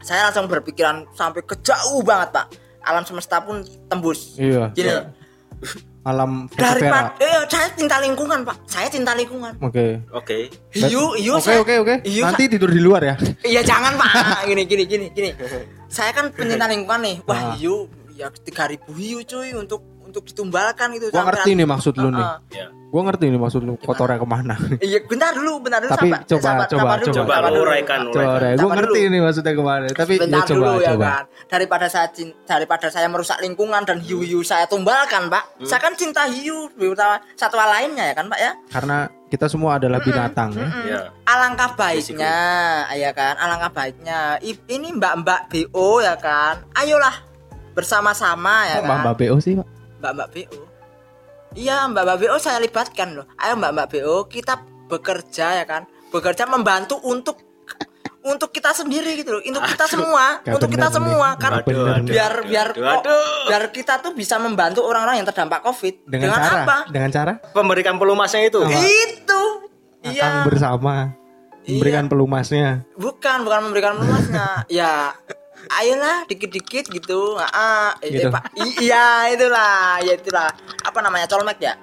Saya 0.00 0.26
langsung 0.26 0.48
berpikiran 0.48 1.12
sampai 1.12 1.44
ke 1.44 1.60
jauh 1.60 2.00
banget 2.02 2.32
Pak. 2.34 2.46
Alam 2.82 3.02
semesta 3.02 3.38
pun 3.38 3.60
tembus. 3.86 4.34
Iya. 4.36 4.70
Gini. 4.72 4.90
Alam 6.02 6.50
Daripada 6.50 7.14
Vera. 7.14 7.22
eh, 7.22 7.46
saya 7.46 7.70
cinta 7.70 8.02
lingkungan 8.02 8.42
Pak. 8.42 8.66
Saya 8.66 8.90
cinta 8.90 9.14
lingkungan. 9.14 9.54
Oke. 9.62 10.02
Oke. 10.10 10.50
Hiu, 10.74 11.14
hiu 11.14 11.38
Oke, 11.38 11.46
saya- 11.46 11.62
oke, 11.62 11.74
oke. 11.78 11.94
hiu 12.02 12.26
Nanti 12.26 12.50
tidur 12.50 12.74
di 12.74 12.82
luar 12.82 13.06
ya. 13.06 13.14
Iya 13.40 13.62
jangan 13.62 13.94
pak, 13.94 14.10
gini 14.50 14.66
gini 14.66 14.82
gini 14.84 15.06
gini. 15.08 15.30
Saya 15.92 16.10
kan 16.10 16.32
pencinta 16.32 16.66
lingkungan 16.66 17.00
nih. 17.00 17.16
Wah 17.22 17.38
Ah. 17.38 17.54
hiu, 17.54 17.86
ya 18.12 18.26
3000 18.32 18.82
hiu 18.90 19.22
cuy 19.22 19.54
untuk 19.54 19.84
untuk 20.02 20.26
ditumbalkan 20.26 20.90
itu. 20.92 21.06
Gua 21.08 21.22
ngerti 21.22 21.54
nih 21.54 21.68
maksud 21.68 21.94
lu 21.94 22.10
nih. 22.10 22.18
Ah, 22.18 22.42
ah. 22.42 22.68
Ya. 22.92 23.00
Gua 23.00 23.08
ngerti 23.08 23.24
nih 23.32 23.40
maksud 23.40 23.64
lu 23.64 23.80
kotornya 23.80 24.20
ke 24.20 24.28
mana. 24.28 24.54
Iya, 24.84 25.00
bentar 25.08 25.32
dulu, 25.32 25.64
bentar 25.64 25.80
dulu. 25.80 25.96
Tapi 25.96 26.12
sabar, 26.12 26.20
coba, 26.28 26.42
sabar, 26.44 26.66
coba, 26.68 26.76
sabar 26.76 26.98
dulu, 27.00 27.14
coba. 27.16 27.32
Coba 27.32 27.48
uraikan, 27.56 28.00
Coba, 28.12 28.30
uraikan. 28.36 28.60
Gue 28.60 28.70
ngerti 28.76 29.00
dulu. 29.00 29.12
nih 29.16 29.20
maksudnya 29.24 29.52
ke 29.56 29.62
mana. 29.64 29.86
Tapi 29.96 30.12
ya 30.12 30.20
Bentar 30.20 30.42
coba, 30.44 30.52
dulu 30.52 30.72
ya 30.76 30.88
coba. 30.92 31.06
kan. 31.08 31.24
Daripada 31.48 31.86
saya 31.88 32.06
daripada 32.44 32.86
saya 32.92 33.08
merusak 33.08 33.38
lingkungan 33.40 33.82
dan 33.88 33.96
hiu-hiu 34.04 34.44
saya 34.44 34.68
tumbalkan, 34.68 35.32
Pak. 35.32 35.44
Hmm. 35.56 35.64
Saya 35.64 35.80
kan 35.80 35.96
cinta 35.96 36.28
hiu, 36.28 36.68
satwa 37.32 37.64
lainnya 37.64 38.12
ya 38.12 38.14
kan, 38.14 38.28
Pak 38.28 38.40
ya. 38.44 38.52
Karena 38.68 39.08
kita 39.32 39.48
semua 39.48 39.80
adalah 39.80 39.96
binatang 40.04 40.52
ya. 40.52 40.68
Ya. 40.84 41.00
Alangkah 41.24 41.72
baiknya, 41.72 42.36
ya 42.92 43.10
kan? 43.16 43.40
Alangkah 43.40 43.72
baiknya. 43.72 44.36
Ini 44.44 44.92
Mbak-mbak 45.00 45.48
BO 45.48 46.04
ya 46.04 46.20
kan. 46.20 46.60
Ayolah 46.76 47.24
bersama-sama 47.72 48.68
ya 48.68 48.84
Kok 48.84 48.84
kan. 48.84 49.00
Mbak 49.00 49.14
BO 49.16 49.36
sih, 49.40 49.56
Pak? 49.56 49.68
Mbak-mbak 50.04 50.28
BO. 50.36 50.71
Iya, 51.52 51.84
Mbak-mbak 51.86 52.16
BO 52.18 52.36
saya 52.38 52.58
libatkan 52.58 53.12
loh. 53.12 53.26
Ayo 53.36 53.54
Mbak-mbak 53.54 53.86
BO, 53.90 54.16
kita 54.26 54.54
bekerja 54.88 55.60
ya 55.60 55.64
kan. 55.64 55.84
Bekerja 56.08 56.44
membantu 56.46 56.96
untuk 57.02 57.36
untuk 58.22 58.48
kita 58.48 58.70
sendiri 58.70 59.18
gitu 59.18 59.34
loh. 59.34 59.42
Untuk 59.42 59.66
kita 59.66 59.84
semua, 59.84 60.38
Gak 60.40 60.54
untuk 60.54 60.70
kita 60.70 60.86
bener 60.86 60.96
semua 60.96 61.28
nih. 61.28 61.38
karena 61.38 61.58
Gak 61.58 61.66
bener 61.66 61.96
biar 62.06 62.32
biar 62.46 62.68
Aduh, 62.70 62.78
kok- 62.78 62.98
aduh. 63.02 63.42
biar 63.50 63.62
kita 63.68 63.94
tuh 63.98 64.12
bisa 64.14 64.38
membantu 64.38 64.80
orang-orang 64.80 65.18
yang 65.18 65.26
terdampak 65.26 65.60
Covid 65.60 65.94
Dengan, 66.06 66.30
cara, 66.32 66.62
apa? 66.62 66.78
dengan 66.88 67.10
cara 67.10 67.32
Pemberikan 67.50 67.98
pelumasnya 67.98 68.46
itu. 68.46 68.62
Apa? 68.62 68.72
Itu. 68.72 69.42
akan 70.02 70.10
Iya. 70.10 70.42
bersama 70.42 70.94
memberikan 71.62 72.06
pelumasnya. 72.06 72.82
Bukan, 72.96 73.36
bukan 73.42 73.60
memberikan 73.62 73.94
luasnya. 73.94 74.46
ya, 74.82 75.14
ayolah 75.68 76.24
dikit-dikit 76.24 76.88
gitu. 76.88 77.36
Ah, 77.36 77.94
Gitu. 78.00 78.26
eh, 78.26 78.32
Pak. 78.32 78.42
I- 78.54 78.76
iya, 78.82 79.28
itulah, 79.28 80.00
ya 80.00 80.14
itulah. 80.14 80.50
Apa 80.82 80.98
namanya? 80.98 81.26
Colmek 81.26 81.58
ya? 81.58 81.74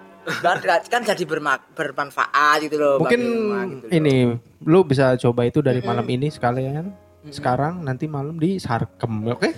Kan, 0.41 0.61
kan 0.61 1.01
jadi 1.01 1.23
berma- 1.23 1.63
bermanfaat 1.73 2.61
gitu 2.61 2.77
loh. 2.77 2.95
Mungkin 2.99 3.21
rumah 3.23 3.63
gitu 3.65 3.85
loh. 3.85 3.91
ini 3.91 4.15
lu 4.61 4.79
bisa 4.83 5.15
coba 5.17 5.41
itu 5.43 5.59
dari 5.59 5.79
malam 5.79 6.05
ini 6.05 6.27
sekalian. 6.27 6.91
Sekarang 7.27 7.81
nanti 7.81 8.05
malam 8.05 8.35
di 8.35 8.57
Sarkem, 8.57 9.25
oke? 9.27 9.49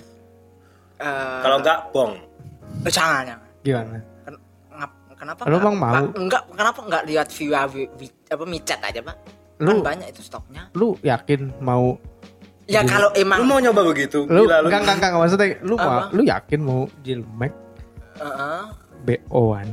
Eh, 0.98 1.40
Kalau 1.42 1.58
enggak 1.60 1.90
bong. 1.90 2.14
eh, 2.86 2.92
jangan, 2.94 3.26
jangan. 3.26 3.48
Gimana? 3.62 4.00
Ken- 4.24 4.42
ngap- 4.72 4.98
kenapa? 5.16 5.42
Lu 5.46 5.58
emang 5.58 5.76
mau? 5.76 6.06
Enggak, 6.14 6.44
kenapa 6.52 6.80
enggak 6.82 7.04
lihat 7.06 7.28
view 7.30 7.52
vi- 7.68 7.92
vi- 7.98 8.18
apa 8.28 8.44
micet 8.46 8.80
aja, 8.80 9.02
Pak? 9.02 9.18
Lu- 9.60 9.78
kan 9.78 9.94
banyak 9.94 10.08
itu 10.10 10.22
stoknya. 10.22 10.70
Lu 10.74 10.98
yakin 11.02 11.54
mau 11.60 11.98
Ya 12.72 12.82
kalau 12.82 13.12
emang 13.14 13.38
Lu 13.38 13.46
mau 13.46 13.60
nyoba 13.60 13.84
begitu? 13.86 14.24
lu 14.26 14.48
Gila, 14.48 14.64
lu. 14.64 14.68
enggak 14.68 14.82
enggak 14.82 14.96
enggak 14.98 15.12
maksudnya 15.18 15.48
lu 15.62 15.76
mau 15.76 15.92
Apa? 16.00 16.04
lu 16.10 16.22
yakin 16.24 16.60
mau 16.60 16.82
jilmek 17.02 17.52
Heeh. 18.16 18.62
BO-an? 19.02 19.68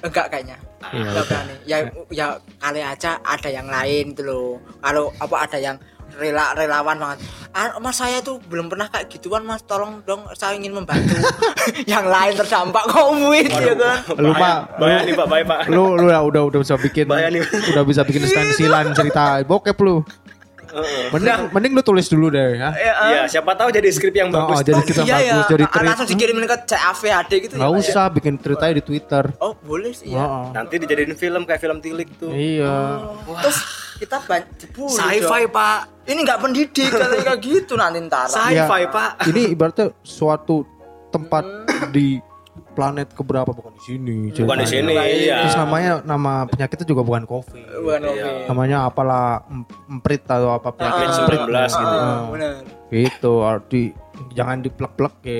enggak 0.00 0.26
kayaknya. 0.26 0.56
Iya. 0.88 1.04
Enggak 1.06 1.24
berani. 1.26 1.54
Ya 1.64 1.76
ya 2.08 2.26
kali 2.56 2.80
aja 2.80 3.20
ada 3.20 3.48
yang 3.48 3.68
lain 3.68 4.04
gitu 4.10 4.22
loh. 4.24 4.50
Kalau 4.80 5.12
apa 5.14 5.36
ada 5.44 5.58
yang 5.60 5.76
rela 6.10 6.50
relawan 6.52 6.96
banget. 6.96 7.18
Ah, 7.50 7.78
mas 7.78 7.94
saya 7.94 8.18
tuh 8.18 8.38
belum 8.40 8.66
pernah 8.66 8.86
kayak 8.86 9.06
gituan 9.08 9.42
mas, 9.42 9.62
tolong 9.62 10.02
dong 10.02 10.22
saya 10.32 10.54
ingin 10.54 10.70
membantu 10.72 11.14
yang 11.86 12.02
lain 12.02 12.34
terdampak 12.34 12.82
covid 12.86 13.46
ya 13.46 13.74
kan. 13.74 13.98
Lu, 14.16 14.30
Pak, 14.32 14.58
Bahaya 14.76 15.02
nih 15.02 15.14
Pak, 15.14 15.26
bahaya 15.26 15.44
Pak. 15.44 15.60
lu 15.66 15.94
lu 15.94 16.08
ya 16.08 16.18
udah 16.20 16.42
udah 16.46 16.58
bisa 16.58 16.74
bikin 16.76 17.06
Bahaya 17.06 17.28
nih. 17.28 17.42
udah 17.44 17.82
bisa 17.82 18.02
bikin 18.02 18.22
stensilan 18.24 18.90
cerita 18.90 19.42
bokep 19.44 19.76
lu. 19.78 20.02
Mending 21.10 21.50
mending 21.50 21.72
lu 21.72 21.82
tulis 21.82 22.06
dulu 22.06 22.26
deh 22.28 22.56
ya. 22.56 22.70
Iya, 22.72 23.20
siapa 23.26 23.52
tahu 23.52 23.68
jadi 23.68 23.88
skrip 23.88 24.12
yang 24.12 24.28
Oh, 24.30 24.46
bagus. 24.46 24.62
jadi 24.62 24.80
kita 24.80 25.00
Iya 25.02 25.16
bagus 25.36 25.46
jadi 25.48 25.64
ah, 25.64 25.70
tweet. 25.70 25.88
langsung 25.88 26.08
dikirimin 26.08 26.44
ke 26.44 26.56
CAVHD 26.66 27.32
gitu 27.40 27.54
Nggak 27.54 27.62
ya. 27.62 27.70
Pak, 27.70 27.78
ya? 27.78 27.88
usah 27.88 28.04
bikin 28.08 28.34
ceritanya 28.36 28.74
di 28.74 28.84
Twitter. 28.84 29.24
Oh 29.38 29.52
boleh 29.54 29.90
sih 29.90 30.10
ya. 30.10 30.50
Nanti 30.50 30.74
dijadiin 30.76 31.14
film 31.14 31.42
kayak 31.44 31.60
film 31.60 31.78
tilik 31.78 32.08
tuh. 32.16 32.30
Iya. 32.30 33.02
Terus 33.40 33.58
kita 33.96 34.16
banyak 34.20 34.46
dibully 34.56 34.94
Sci-fi. 34.94 35.42
Pak. 35.46 35.78
Ini 36.06 36.20
nggak 36.20 36.38
pendidik 36.40 36.90
kayak 36.90 37.38
gitu 37.38 37.74
nanti 37.74 37.98
ntar. 38.00 38.26
Sci-fi, 38.26 38.56
Ya, 38.80 38.88
Pak. 38.88 39.10
Ini 39.26 39.52
ibaratnya 39.52 39.92
suatu 40.00 40.64
tempat 41.08 41.44
di 41.90 42.18
planet 42.70 43.08
keberapa 43.10 43.50
bukan 43.50 43.72
di 43.72 43.82
sini. 43.84 44.16
Bukan 44.32 44.58
di 44.58 44.68
sini, 44.68 44.94
iya. 44.94 45.44
Terus 45.44 45.56
namanya 45.56 45.92
nama 46.00 46.32
penyakitnya 46.44 46.86
juga 46.86 47.02
bukan 47.02 47.22
COVID. 47.24 47.62
Bukan 47.78 48.00
Iya. 48.00 48.08
oke. 48.08 48.30
Namanya 48.48 48.78
apalah 48.84 49.24
em- 49.46 49.66
emprit 49.90 50.22
atau 50.22 50.50
apa 50.52 50.70
penyakit 50.70 51.04
Ah, 51.04 51.18
emprit 51.18 51.40
19 51.40 51.70
gitu. 51.72 51.96
Ah, 51.96 52.20
Benar. 52.28 52.52
Gitu, 52.90 53.32
arti 53.40 53.82
jangan 54.30 54.58
diplek-plek 54.60 55.14
ya. 55.22 55.38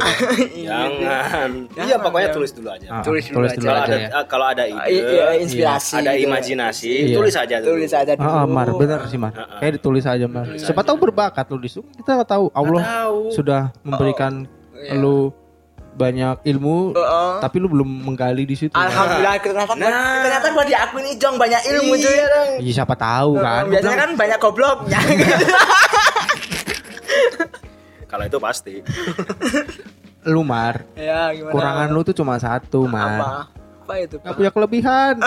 Jangan. 0.61 1.51
Jangan, 1.71 1.85
Iya, 1.85 1.97
pokoknya 1.99 2.29
ya. 2.29 2.35
tulis 2.35 2.51
dulu 2.51 2.69
aja. 2.71 2.87
Ah, 2.89 3.03
Tulis 3.03 3.25
dulu 3.25 3.35
tulis 3.37 3.51
aja. 3.51 3.57
dulu 3.57 3.67
Kalau 3.67 3.77
aja 3.77 3.85
ada 3.85 3.97
ya. 3.99 4.21
kalau 4.25 4.47
ada 4.47 4.65
ide, 4.65 4.89
Iya, 4.89 5.27
inspirasi. 5.37 5.95
ada 5.97 6.11
gitu. 6.13 6.25
imajinasi, 6.27 6.91
Iya. 7.05 7.17
tulis 7.17 7.35
aja 7.37 7.57
dulu. 7.59 7.71
Tulis 7.77 7.93
aja 7.93 8.13
dulu. 8.15 8.25
Ah, 8.25 8.37
ah, 8.37 8.47
Mar, 8.47 8.69
bener 8.73 9.01
sih 9.05 9.17
Mar. 9.17 9.33
Kayak 9.59 9.73
ditulis 9.77 10.05
aja 10.05 10.27
Mar. 10.27 10.47
Siapa 10.55 10.81
tahu 10.81 10.97
berbakat 11.01 11.45
lu 11.47 11.59
di 11.59 11.69
situ. 11.69 11.83
Kita 11.93 12.11
nggak 12.17 12.31
tahu 12.31 12.45
Allah 12.51 12.83
tahu. 12.83 13.19
sudah 13.31 13.63
memberikan 13.83 14.47
lu 14.93 15.29
banyak 16.01 16.37
ilmu, 16.43 16.97
Heeh. 16.97 17.31
tapi 17.39 17.57
lu 17.61 17.69
belum 17.69 17.87
menggali 18.09 18.43
di 18.43 18.57
situ. 18.57 18.73
Alhamdulillah 18.73 19.37
ternyata 19.37 19.73
Nah. 19.77 20.25
ternyata 20.25 20.47
gua 20.51 20.65
diakuin 20.65 21.07
Ijong 21.13 21.37
banyak 21.37 21.61
ilmu 21.69 21.93
cuy 21.95 22.11
ya 22.11 22.27
dong. 22.27 22.51
Iya 22.59 22.73
siapa 22.75 22.95
tahu 22.97 23.31
kan. 23.37 23.63
Lu 23.69 23.71
Biasanya 23.77 23.99
kan 23.99 24.11
banyak 24.17 24.39
gobloknya. 24.41 25.01
Kalau 28.11 28.25
itu 28.25 28.39
pasti. 28.39 28.75
lu 30.21 30.45
Mar, 30.45 30.85
ya 30.93 31.33
gimana? 31.33 31.49
kurangan 31.49 31.89
lu 31.89 32.03
tuh 32.03 32.13
cuma 32.13 32.37
satu 32.37 32.85
apa? 32.85 32.93
Mar. 32.93 33.11
Apa 33.81 33.95
itu? 33.99 34.17
Gak 34.21 34.35
punya 34.37 34.51
kelebihan. 34.51 35.15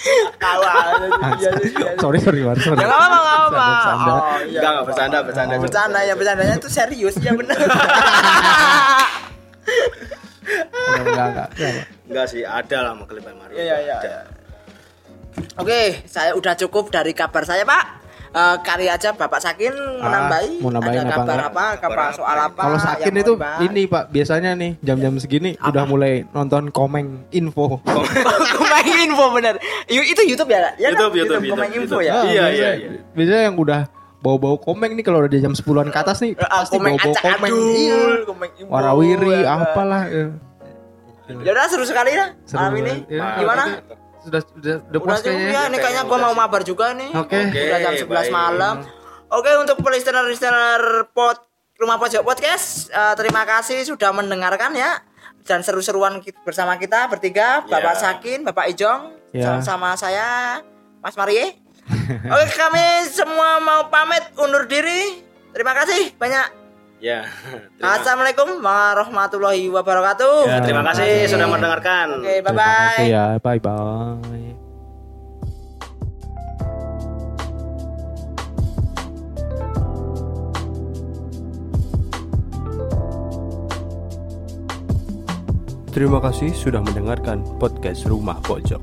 Iya. 0.00 1.50
sorry 2.00 2.18
sorry 2.20 2.40
Mar, 2.40 2.56
sorry. 2.56 2.80
Ya 2.80 2.86
enggak 2.88 3.00
apa 3.00 3.18
enggak 3.20 3.36
apa. 3.36 3.48
Bercanda, 3.50 3.70
bercanda. 3.70 4.10
Oh, 4.10 4.38
iya. 4.40 4.60
Enggak, 4.60 4.70
enggak 4.72 4.84
bercanda, 4.86 5.18
bercanda. 5.22 5.54
Bercanda 5.60 5.98
ya 6.00 6.14
bercandanya 6.16 6.56
tuh 6.56 6.70
serius 6.72 7.14
ya 7.20 7.32
benar. 7.36 7.58
Enggak, 10.80 11.04
enggak, 11.04 11.26
enggak. 11.28 11.48
Enggak. 12.08 12.26
Sih, 12.32 12.42
ada 12.42 12.76
lah 12.80 12.92
mau 12.96 13.04
kelebihan 13.04 13.36
Mario. 13.38 13.54
Iya 13.54 13.76
iya 13.84 13.96
iya. 14.02 14.22
Oke, 15.60 16.02
saya 16.10 16.34
udah 16.34 16.58
cukup 16.58 16.90
dari 16.90 17.14
kabar 17.14 17.46
saya, 17.46 17.62
Pak. 17.62 17.99
Eh, 18.30 18.56
kali 18.62 18.86
aja 18.86 19.10
Bapak 19.10 19.42
Sakin 19.42 19.74
menambahi, 19.98 20.62
mau 20.62 20.70
nambahin 20.70 21.02
ada 21.02 21.02
apa 21.02 21.18
kabar 21.18 21.34
enggak? 21.34 21.50
apa, 21.50 21.64
kabar 21.82 22.06
soal 22.14 22.38
apa? 22.40 22.60
Kalau 22.62 22.78
sakin 22.78 23.14
itu 23.16 23.32
dibahas? 23.34 23.60
ini 23.60 23.82
Pak, 23.84 24.04
biasanya 24.06 24.50
nih 24.54 24.70
jam-jam 24.78 25.18
segini 25.18 25.58
udah 25.58 25.82
mulai 25.82 26.22
nonton 26.30 26.70
komeng 26.70 27.26
info. 27.30 27.82
Komeng 28.54 28.86
info 29.02 29.24
bener. 29.34 29.58
Itu 29.84 30.22
YouTube 30.22 30.46
ya? 30.48 30.70
ya 30.78 30.94
YouTube, 30.94 31.10
kan? 31.10 31.18
YouTube, 31.18 31.42
Komeng 31.44 31.70
YouTube, 31.74 31.82
info 31.82 31.98
YouTube. 31.98 32.06
ya. 32.06 32.12
Iya, 32.12 32.14
Ah, 32.14 32.22
iya, 32.22 32.42
biasanya- 32.46 32.76
iya. 32.78 32.88
Biasanya 33.10 33.42
yang 33.42 33.56
udah 33.58 33.80
bau-bau 34.20 34.56
komeng 34.56 34.92
nih 34.94 35.02
kalau 35.02 35.18
udah 35.20 35.34
jam 35.34 35.50
10-an 35.50 35.88
ke 35.88 35.98
atas 35.98 36.22
nih 36.22 36.32
Ah, 36.38 36.62
pasti 36.62 36.70
komeng 36.72 36.94
bau-bau 36.94 37.14
komeng. 37.16 37.50
adul, 37.50 37.74
Iya. 37.74 38.00
komeng 38.24 38.50
info. 38.54 38.70
Warawiri 38.70 39.26
ya 39.28 39.40
kan? 39.42 39.58
apalah. 39.60 40.02
ya. 40.06 40.26
Ya 41.32 41.50
udah 41.50 41.66
seru 41.66 41.82
sekali 41.82 42.14
ya 42.14 42.30
Seru 42.42 42.62
malam 42.62 42.78
ini. 42.78 42.94
Ya, 43.06 43.26
Gimana? 43.36 43.64
Sudah 44.20 44.40
sudah 44.42 44.74
udah 44.78 44.88
Udah 44.90 45.00
puas 45.00 45.20
kayaknya. 45.20 45.48
ya, 45.50 45.60
ini 45.66 45.76
kayaknya 45.76 46.02
gua 46.04 46.18
mau 46.20 46.34
mabar 46.34 46.60
juga 46.60 46.92
nih. 46.92 47.10
Oke. 47.12 47.38
Udah 47.40 47.78
jam 47.80 47.94
11 47.94 48.06
baik. 48.06 48.30
malam. 48.30 48.76
Oke 49.30 49.50
untuk 49.56 49.78
listener-listener 49.80 50.80
pod 51.10 51.38
Rumah 51.74 51.96
Pojok 51.96 52.20
Podcast, 52.22 52.90
eh, 52.90 53.14
terima 53.14 53.42
kasih 53.42 53.80
sudah 53.82 54.12
mendengarkan 54.12 54.74
ya 54.74 55.00
dan 55.42 55.64
seru-seruan 55.64 56.20
bersama 56.42 56.76
kita 56.76 57.08
bertiga, 57.08 57.64
Bapak 57.64 57.94
Ya. 57.94 58.00
Sakin, 58.02 58.44
Bapak 58.44 58.68
Ijong, 58.68 59.00
Ya. 59.32 59.62
sama 59.62 59.96
saya 59.96 60.60
Mas 60.98 61.16
Marie. 61.16 61.56
Oke, 62.28 62.52
kami 62.52 62.84
semua 63.08 63.56
mau 63.58 63.88
pamit 63.88 64.20
undur 64.36 64.66
diri. 64.66 65.24
Terima 65.50 65.72
kasih 65.72 66.12
banyak. 66.14 66.59
Ya. 67.00 67.24
Terima, 67.80 67.96
Assalamualaikum 67.96 68.60
warahmatullahi 68.60 69.72
wabarakatuh. 69.72 70.36
Ya. 70.44 70.60
terima 70.60 70.84
kasih 70.84 71.32
sudah 71.32 71.48
mendengarkan. 71.48 72.20
Oke, 72.20 72.44
bye 72.44 72.52
Terima 72.52 72.60
bye. 72.60 72.76
kasih 72.92 73.06
ya. 73.08 73.26
Bye 73.40 73.60
bye. 73.64 74.52
Terima 85.90 86.22
kasih 86.22 86.54
sudah 86.54 86.84
mendengarkan 86.84 87.42
podcast 87.58 88.06
Rumah 88.06 88.38
Pojok. 88.46 88.78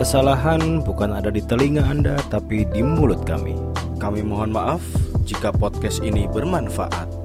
Kesalahan 0.00 0.80
bukan 0.80 1.10
ada 1.10 1.28
di 1.28 1.42
telinga 1.44 1.84
Anda 1.84 2.16
tapi 2.32 2.64
di 2.70 2.80
mulut 2.80 3.26
kami. 3.26 3.58
Kami 3.98 4.22
mohon 4.22 4.54
maaf 4.54 4.80
jika 5.28 5.52
podcast 5.52 6.00
ini 6.00 6.24
bermanfaat. 6.30 7.17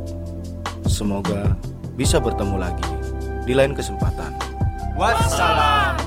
Semoga 0.93 1.57
bisa 1.97 2.21
bertemu 2.21 2.61
lagi 2.61 2.85
di 3.49 3.57
lain 3.57 3.73
kesempatan. 3.73 4.29
Wassalam. 4.93 6.02